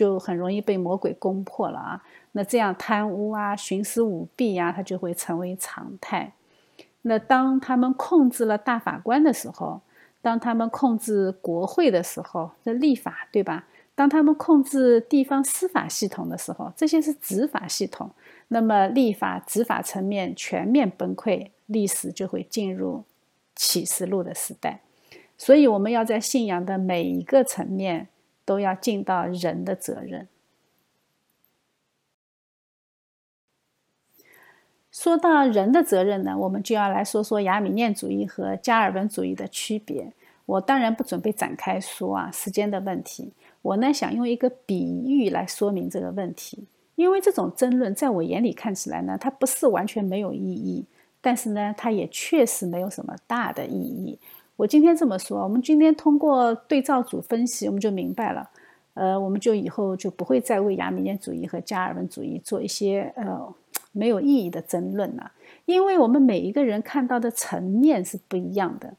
[0.00, 2.02] 就很容易被魔鬼攻破了啊。
[2.32, 6.32] 那这样贪污啊、徇私舞弊呀，它就会成为常态。
[7.02, 9.82] 那当他们控制了大法官的时候，
[10.22, 13.66] 当他们控制国会的时候，这立法对吧？
[13.94, 18.10] 当他们控制地方司法系统的时候，这些是执法系统。
[18.48, 23.04] 那么立法、执法层面全面崩溃，历史就会进入
[23.54, 24.80] 启示录的时代。
[25.36, 28.08] 所以，我们要在信仰的每一个层面
[28.50, 30.26] 都要尽到人的责任。
[34.90, 40.12] 说到人的责任呢，我们就要来说说亚米念主义和加尔文主义的区别。
[40.46, 43.32] 我当然不准备展开说啊，时间的问题。
[43.62, 50.84] 我呢想用一个比喻来说明这个问题，因为这种争论在我眼里看起来呢，它不是完全没有意义，
[51.20, 54.18] 但是呢，它也确实没有什么大的意义。
[54.60, 58.50] 我今天这么说，我们今天通过对照组分析，我们就明白了。
[58.92, 63.54] 呃，我们就以后就不会再为亚米念主义和加尔文主义做一些呃。
[63.92, 65.32] 没有意义的争论了，
[65.64, 68.94] 因为我们每一个人看到的层面是不一样的。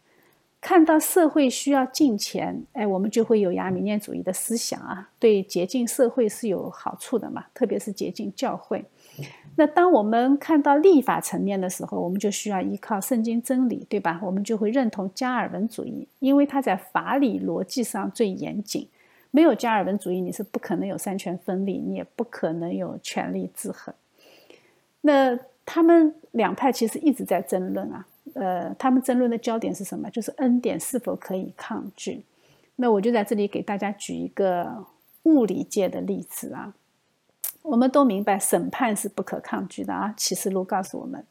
[0.60, 8.84] 看到社会需要金钱，哎，我们就会有亚米念主义的思想啊，对洁净社会是有好处的嘛，特别是洁净教会。
[9.58, 14.20] 那当我们看到立法层面的时候，我们就需要依靠圣经真理，对吧？
[14.24, 18.88] 我们就会认同加尔文主义，因为它在法理逻辑上最严谨。
[19.30, 23.94] 没有加尔文主义，你是不可能有三权分立，你也不可能有权力制衡。
[25.02, 30.10] 那他们两派其实一直在争论啊，呃，他们争论的焦点是什么？
[30.10, 32.24] 就是恩典是否可以抗拒？
[32.78, 34.86] 那我就在这里给大家举一个
[35.24, 36.74] 物理界的例子啊。
[37.62, 41.24] 我们都明白审判是不可抗拒的啊，启示录告诉我们。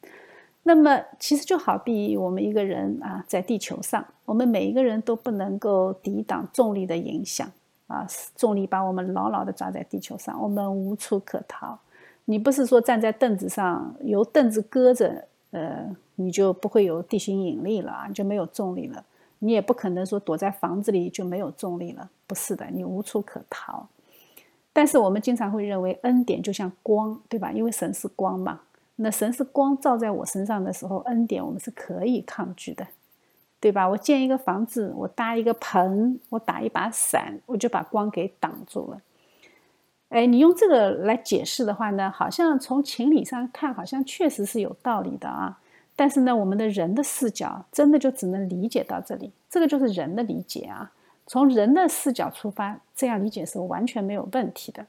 [0.63, 7.51] 那么其实就好比我们一个人啊，在地球上，我们每一个人都不能够抵挡重力的影响
[7.87, 8.07] 啊，
[8.37, 11.79] 重力把我们牢牢的抓在地球上，我们无处可逃。
[12.27, 15.85] 你不是说站在凳子上，由凳子搁着，呃，
[16.17, 19.05] 你就不会有地心引力了啊，就没有重力了。
[19.39, 23.89] 你也不可能说躲在房子里就没有重力了，不是的，你无处可逃。
[24.73, 27.51] 但是我们经常会认为恩典就像光，对吧？
[27.53, 28.61] 因为神是光嘛。
[28.97, 32.87] 那神是光照在我身上的时候，恩典我们是可以抗拒的，
[33.59, 33.89] 对吧？
[33.89, 39.01] 我建一个房子，我搭一个棚，我打一把伞，我就把光给挡住了。
[40.11, 45.59] 哎，你用这个来解释的话呢，好像从情理上看，好像确实是有道理的啊。
[45.97, 50.93] 但是呢，我们的人的视角真的就只能理解到这里，这个就是人的理解啊。
[51.31, 54.85] 从人的视角出发，这样理解是完全没有问题的。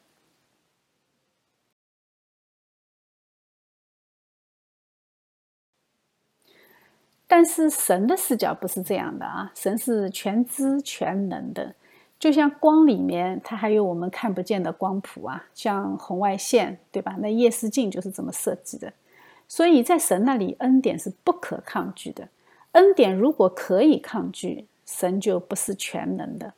[7.28, 11.76] 但是神的视角不是这样的啊，神是全知全能的，
[12.18, 17.16] 就像光里面，它还有我们看不见的光谱啊，像红外线，对吧？
[17.20, 18.92] 那夜视镜就是这么设计的。
[19.48, 22.30] 所以在神那里，恩典是不可抗拒的。
[22.72, 26.54] 恩典如果可以抗拒，神就不是全能的。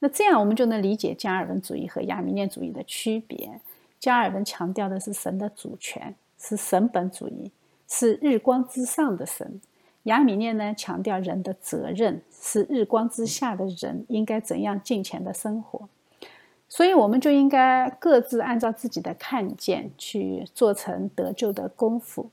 [0.00, 3.60] 那这样我们就能理解加尔文主义和亚米念主义的区别。
[3.98, 7.50] 加尔文强调的是神的主权，是神本主义，
[7.88, 9.60] 是日光之上的神。
[10.02, 15.88] 雅米涅呢强调人的责任是日光之下的人应该怎样进前的生活，
[16.68, 22.30] 所以我们就应该各自按照自己的看见去做成得救的功夫。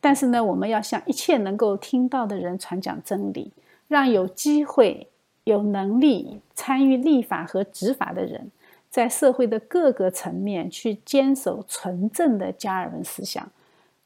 [0.00, 3.52] 但是呢，我们要向一切能够听到的人传讲真理，
[3.92, 5.06] 让有机会、
[5.44, 8.50] 有能力参与立法和执法的人，
[8.88, 13.46] 在社会的各个层面去坚守纯正的加尔文思想。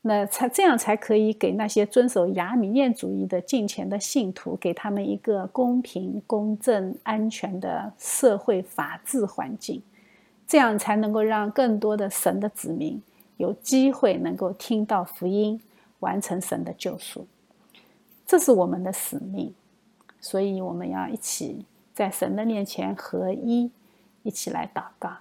[0.03, 9.81] 那才这样才可以给那些遵守雅米念主义的敬虔的信徒，给他们一个公平、公正、安全的社会法治环境，
[10.49, 13.01] 这样才能够让更多的神的子民
[13.37, 15.61] 有机会能够听到福音，
[16.01, 17.25] 完成神的救赎。
[18.27, 19.55] 这是我们的使命，
[20.29, 21.65] 所以我们要一起
[21.95, 23.71] 在神的面前合一，
[24.25, 25.19] 一起来祷告。